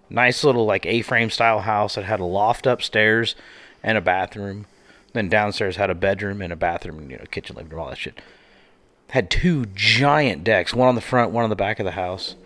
[0.09, 3.37] Nice little like A-frame style house that had a loft upstairs
[3.83, 4.67] and a bathroom.
[5.13, 7.99] Then downstairs had a bedroom and a bathroom, you know, kitchen, living room, all that
[7.99, 8.21] shit.
[9.11, 12.37] Had two giant decks, one on the front, one on the back of the house.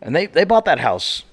[0.00, 1.24] And they they bought that house.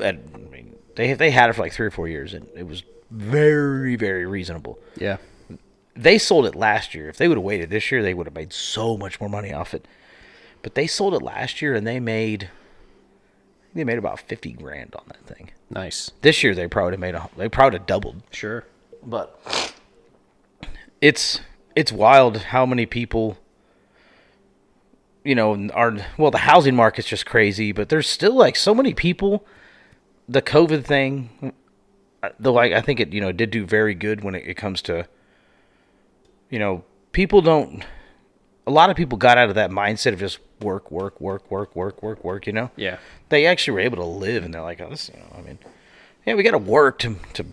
[0.00, 2.66] At, I mean, they they had it for like three or four years, and it
[2.66, 4.78] was very very reasonable.
[4.96, 5.16] Yeah.
[5.94, 7.08] They sold it last year.
[7.08, 9.52] If they would have waited this year, they would have made so much more money
[9.52, 9.86] off it.
[10.62, 12.50] But they sold it last year, and they made
[13.74, 15.50] they made about fifty grand on that thing.
[15.70, 16.10] Nice.
[16.22, 18.22] This year they probably made a they probably doubled.
[18.30, 18.64] Sure.
[19.02, 19.38] But
[21.00, 21.40] it's
[21.74, 23.38] it's wild how many people
[25.24, 28.92] you know, are well, the housing market's just crazy, but there's still like so many
[28.94, 29.46] people.
[30.28, 31.52] The COVID thing,
[32.38, 34.82] though, I, I think it you know did do very good when it, it comes
[34.82, 35.06] to.
[36.50, 37.84] You know, people don't.
[38.66, 41.74] A lot of people got out of that mindset of just work, work, work, work,
[41.74, 42.46] work, work, work.
[42.46, 42.70] You know.
[42.76, 42.98] Yeah.
[43.28, 45.10] They actually were able to live, and they're like, oh, this.
[45.12, 45.58] You know, I mean,
[46.24, 47.46] yeah, we got to work to to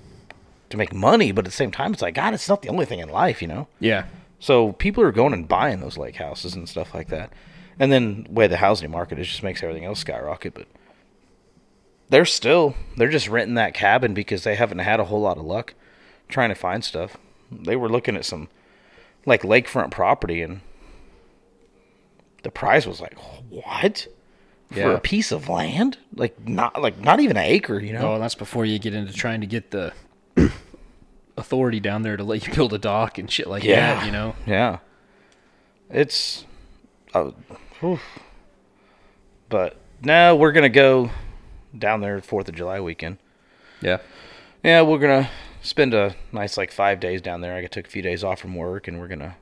[0.70, 2.86] to make money, but at the same time, it's like God, it's not the only
[2.86, 3.42] thing in life.
[3.42, 3.68] You know.
[3.80, 4.06] Yeah.
[4.40, 7.34] So people are going and buying those lake houses and stuff like that.
[7.78, 10.54] And then the way the housing market is just makes everything else skyrocket.
[10.54, 10.68] But
[12.10, 15.46] they're still they're just renting that cabin because they haven't had a whole lot of
[15.46, 15.74] luck
[16.28, 17.18] trying to find stuff.
[17.52, 18.50] They were looking at some
[19.26, 20.62] like lakefront property and
[22.44, 23.18] the price was like
[23.50, 24.08] what?
[24.72, 24.84] yeah.
[24.84, 25.98] For a piece of land?
[26.16, 28.12] Like not like not even an acre, you know?
[28.12, 29.94] Oh, and that's before you get into trying to get the
[31.38, 33.96] authority down there to let you build a dock and shit like Yeah.
[33.96, 34.06] that.
[34.06, 34.36] You know.
[34.46, 34.80] Yeah.
[35.90, 36.46] It's.
[37.14, 37.32] Uh,
[39.50, 41.10] but now we're gonna go
[41.78, 43.18] down there Fourth of July weekend.
[43.82, 43.98] Yeah.
[44.64, 45.30] Yeah, we're gonna
[45.62, 47.56] spend a nice like five days down there.
[47.56, 49.36] I took a few days off from work, and we're gonna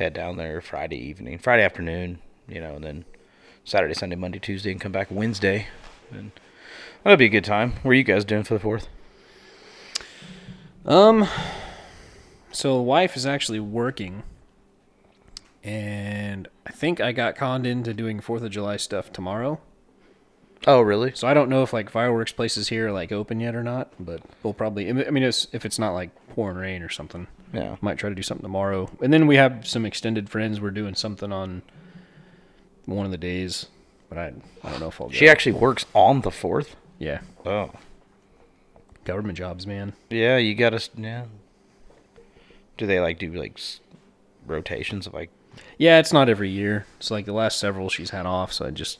[0.00, 2.18] head down there Friday evening, Friday afternoon,
[2.48, 3.04] you know, and then
[3.64, 5.68] Saturday, Sunday, Monday, Tuesday, and come back Wednesday.
[6.10, 6.32] And
[7.04, 7.74] that'll be a good time.
[7.82, 8.88] What are you guys doing for the fourth?
[10.84, 11.28] Um.
[12.52, 14.24] So the wife is actually working,
[15.62, 19.60] and I think I got conned into doing Fourth of July stuff tomorrow.
[20.66, 21.12] Oh, really?
[21.14, 23.92] So I don't know if like fireworks places here are like open yet or not,
[23.98, 24.88] but we'll probably.
[24.90, 27.76] I mean, it's, if it's not like pouring rain or something, Yeah.
[27.80, 28.90] might try to do something tomorrow.
[29.02, 30.60] And then we have some extended friends.
[30.60, 31.62] We're doing something on
[32.84, 33.66] one of the days,
[34.10, 34.32] but I
[34.62, 35.10] I don't know if I'll.
[35.10, 36.76] She actually works on the fourth.
[36.98, 37.70] yeah, Oh.
[39.04, 39.94] government jobs, man.
[40.10, 40.86] Yeah, you gotta.
[40.94, 41.24] Yeah.
[42.76, 43.58] Do they like do like
[44.46, 45.30] rotations of like?
[45.78, 46.84] Yeah, it's not every year.
[46.98, 48.98] It's like the last several she's had off, so I just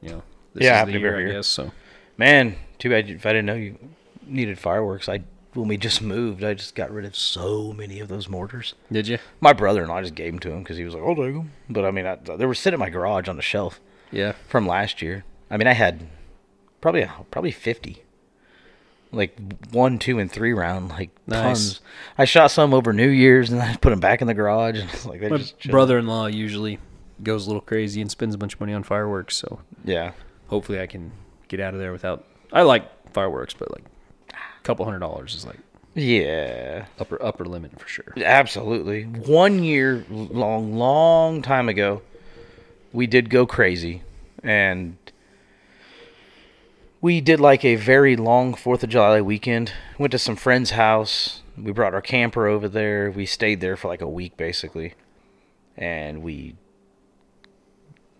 [0.00, 0.22] you know
[0.54, 1.46] this Yeah, is the to be year, every I guess.
[1.46, 1.72] So
[2.16, 3.78] Man, too bad if I didn't know you
[4.26, 5.08] needed fireworks.
[5.08, 5.22] I
[5.54, 8.74] when we just moved, I just got rid of so many of those mortars.
[8.90, 9.18] did you?
[9.40, 11.84] My brother-in-law just gave them to him because he was like, "I'll take them." But
[11.84, 14.32] I mean, I, they were sitting in my garage on the shelf Yeah.
[14.48, 15.24] from last year.
[15.50, 16.08] I mean, I had
[16.80, 18.02] probably probably fifty,
[19.12, 19.36] like
[19.70, 21.42] one, two, and three round, like Nice.
[21.42, 21.80] tons.
[22.18, 25.04] I shot some over New Year's and I put them back in the garage, and
[25.06, 26.78] like My just brother-in-law usually
[27.22, 30.12] goes a little crazy and spends a bunch of money on fireworks, so Yeah,
[30.48, 31.12] hopefully I can
[31.48, 32.24] get out of there without.
[32.52, 33.84] I like fireworks, but like
[34.30, 35.58] a couple hundred dollars is like
[35.94, 36.86] yeah.
[36.98, 38.12] upper upper limit for sure.
[38.16, 39.04] Absolutely.
[39.04, 42.02] One year long, long time ago,
[42.92, 44.02] we did go crazy,
[44.42, 44.96] and
[47.00, 49.72] we did like a very long Fourth of July weekend.
[49.98, 51.42] Went to some friend's house.
[51.56, 53.10] We brought our camper over there.
[53.10, 54.94] We stayed there for like a week basically,
[55.76, 56.56] and we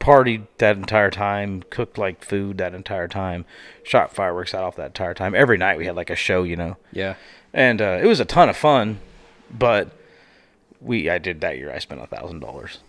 [0.05, 1.62] partied that entire time.
[1.70, 3.44] Cooked like food that entire time.
[3.82, 5.35] Shot fireworks out off that entire time.
[5.35, 7.14] Every night we had like a show, you know Yeah.
[7.52, 9.01] and uh, it was a ton of fun.
[9.51, 9.90] But
[10.81, 11.72] we, I did that year.
[11.72, 12.81] I spent a thousand dollars,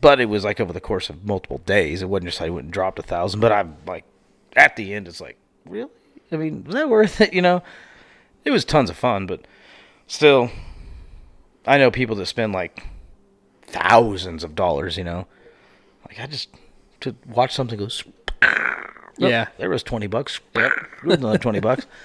[0.00, 2.00] but it was like over the course of multiple days.
[2.02, 3.40] It wasn't just I went and dropped a thousand.
[3.40, 4.04] But I'm like,
[4.56, 5.36] at the end, it's like,
[5.66, 5.90] really?
[6.30, 7.32] I mean, was that worth it?
[7.34, 7.62] You know,
[8.44, 9.44] it was tons of fun, but
[10.06, 10.50] still,
[11.66, 12.86] I know people that spend like
[13.62, 14.96] thousands of dollars.
[14.96, 15.26] You know,
[16.08, 16.48] like I just
[17.02, 17.94] to watch something goes.
[18.02, 18.14] sp-
[19.18, 19.48] Yeah.
[19.58, 20.40] there was twenty bucks.
[20.56, 20.72] Yep,
[21.02, 21.86] another twenty bucks.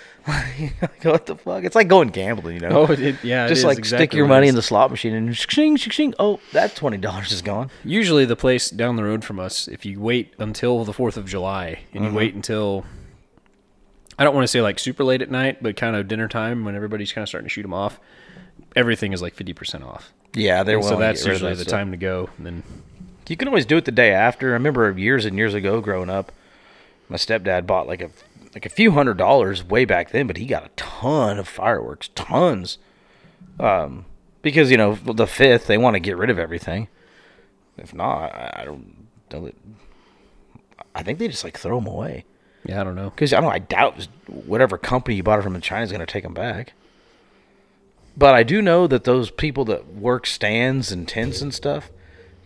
[1.03, 1.63] What the fuck?
[1.63, 2.85] It's like going gambling, you know.
[2.87, 3.47] Oh, it, yeah.
[3.47, 6.13] just like exactly stick your money in the slot machine and shing, shing, shing.
[6.19, 7.69] Oh, that twenty dollars is gone.
[7.85, 11.25] Usually, the place down the road from us, if you wait until the Fourth of
[11.25, 12.11] July and Mm-hmm.
[12.11, 12.83] you wait until
[14.19, 16.65] I don't want to say like super late at night, but kind of dinner time
[16.65, 17.97] when everybody's kind of starting to shoot them off,
[18.75, 20.11] everything is like fifty percent off.
[20.33, 21.79] Yeah, they're so that's get rid of usually that the stuff.
[21.79, 22.29] time to go.
[22.37, 22.63] And then
[23.27, 24.49] You can always do it the day after.
[24.49, 26.31] I remember years and years ago, growing up,
[27.09, 28.09] my stepdad bought like a
[28.53, 32.09] like a few hundred dollars way back then, but he got a ton of fireworks,
[32.15, 32.77] tons.
[33.59, 34.05] Um,
[34.41, 36.87] because you know the fifth, they want to get rid of everything.
[37.77, 39.07] If not, I, don't.
[39.29, 39.55] don't
[40.95, 42.25] I think they just like throw them away.
[42.65, 43.09] yeah, I don't know.
[43.09, 43.51] Because I don't.
[43.51, 46.33] I doubt whatever company you bought it from in China is going to take them
[46.33, 46.73] back.
[48.15, 51.91] But I do know that those people that work stands and tents and stuff,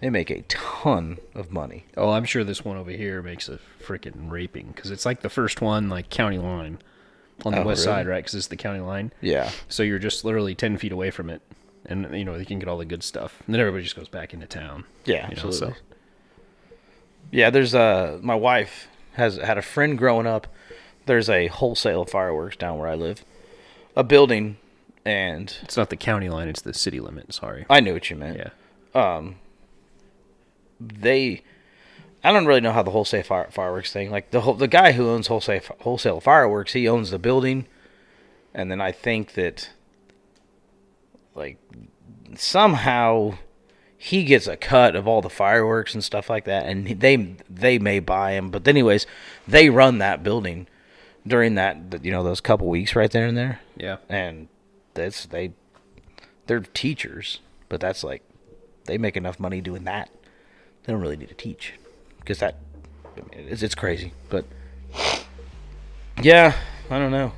[0.01, 1.85] they make a ton of money.
[1.95, 5.29] Oh, I'm sure this one over here makes a freaking raping because it's like the
[5.29, 6.79] first one, like county line
[7.45, 7.95] on the Oh, west really?
[7.97, 8.17] side, right?
[8.23, 9.13] Because it's the county line.
[9.21, 9.49] Yeah.
[9.69, 11.41] So you're just literally ten feet away from it,
[11.85, 13.41] and you know you can get all the good stuff.
[13.45, 14.83] And then everybody just goes back into town.
[15.05, 15.73] Yeah, you know, absolutely.
[15.73, 15.95] so-
[17.31, 20.47] Yeah, there's uh my wife has had a friend growing up.
[21.05, 23.23] There's a wholesale fireworks down where I live.
[23.95, 24.57] A building
[25.03, 27.33] and It's not the county line; it's the city limit.
[27.33, 27.65] Sorry.
[27.69, 28.37] I knew what you meant.
[28.37, 29.21] Yeah.
[30.81, 31.43] They
[32.23, 34.11] I don't really know how the wholesale fire, fireworks thing.
[34.11, 37.65] Like the whole, the guy who owns wholesale wholesale fireworks, he owns the building,
[38.53, 39.71] and then I think that
[41.35, 41.57] like
[42.35, 43.37] somehow
[43.97, 47.79] he gets a cut of all the fireworks and stuff like that, and they they
[47.79, 48.49] may buy him.
[48.51, 49.05] But anyways,
[49.47, 50.67] they run that building
[51.25, 53.97] during that you know those couple weeks right there and there, Yeah.
[54.09, 54.47] and
[54.93, 55.53] that's they
[56.47, 57.39] they're teachers,
[57.69, 58.23] but that's like
[58.85, 60.09] they make enough money doing that.
[60.83, 61.73] They don't really need to teach
[62.19, 62.55] because that
[63.15, 64.13] I mean, it's, it's crazy.
[64.29, 64.45] But
[66.21, 66.55] yeah,
[66.89, 67.33] I don't know.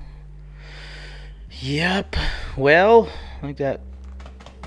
[1.62, 2.16] Yep.
[2.58, 3.82] Well, I think that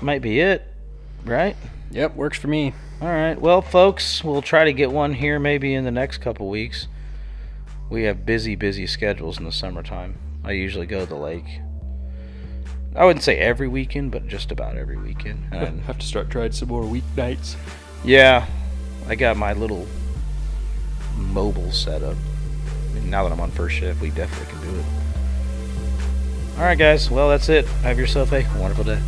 [0.01, 0.63] might be it,
[1.25, 1.55] right?
[1.91, 2.73] Yep, works for me.
[3.01, 3.39] All right.
[3.39, 6.87] Well, folks, we'll try to get one here maybe in the next couple weeks.
[7.89, 10.17] We have busy, busy schedules in the summertime.
[10.43, 11.45] I usually go to the lake.
[12.95, 15.45] I wouldn't say every weekend, but just about every weekend.
[15.51, 17.55] And Have to start trying some more weeknights.
[18.03, 18.47] yeah,
[19.07, 19.87] I got my little
[21.15, 22.17] mobile setup.
[22.93, 24.85] Mean, now that I'm on first shift, we definitely can do it.
[26.57, 27.09] All right, guys.
[27.09, 27.65] Well, that's it.
[27.83, 28.99] Have yourself a wonderful day.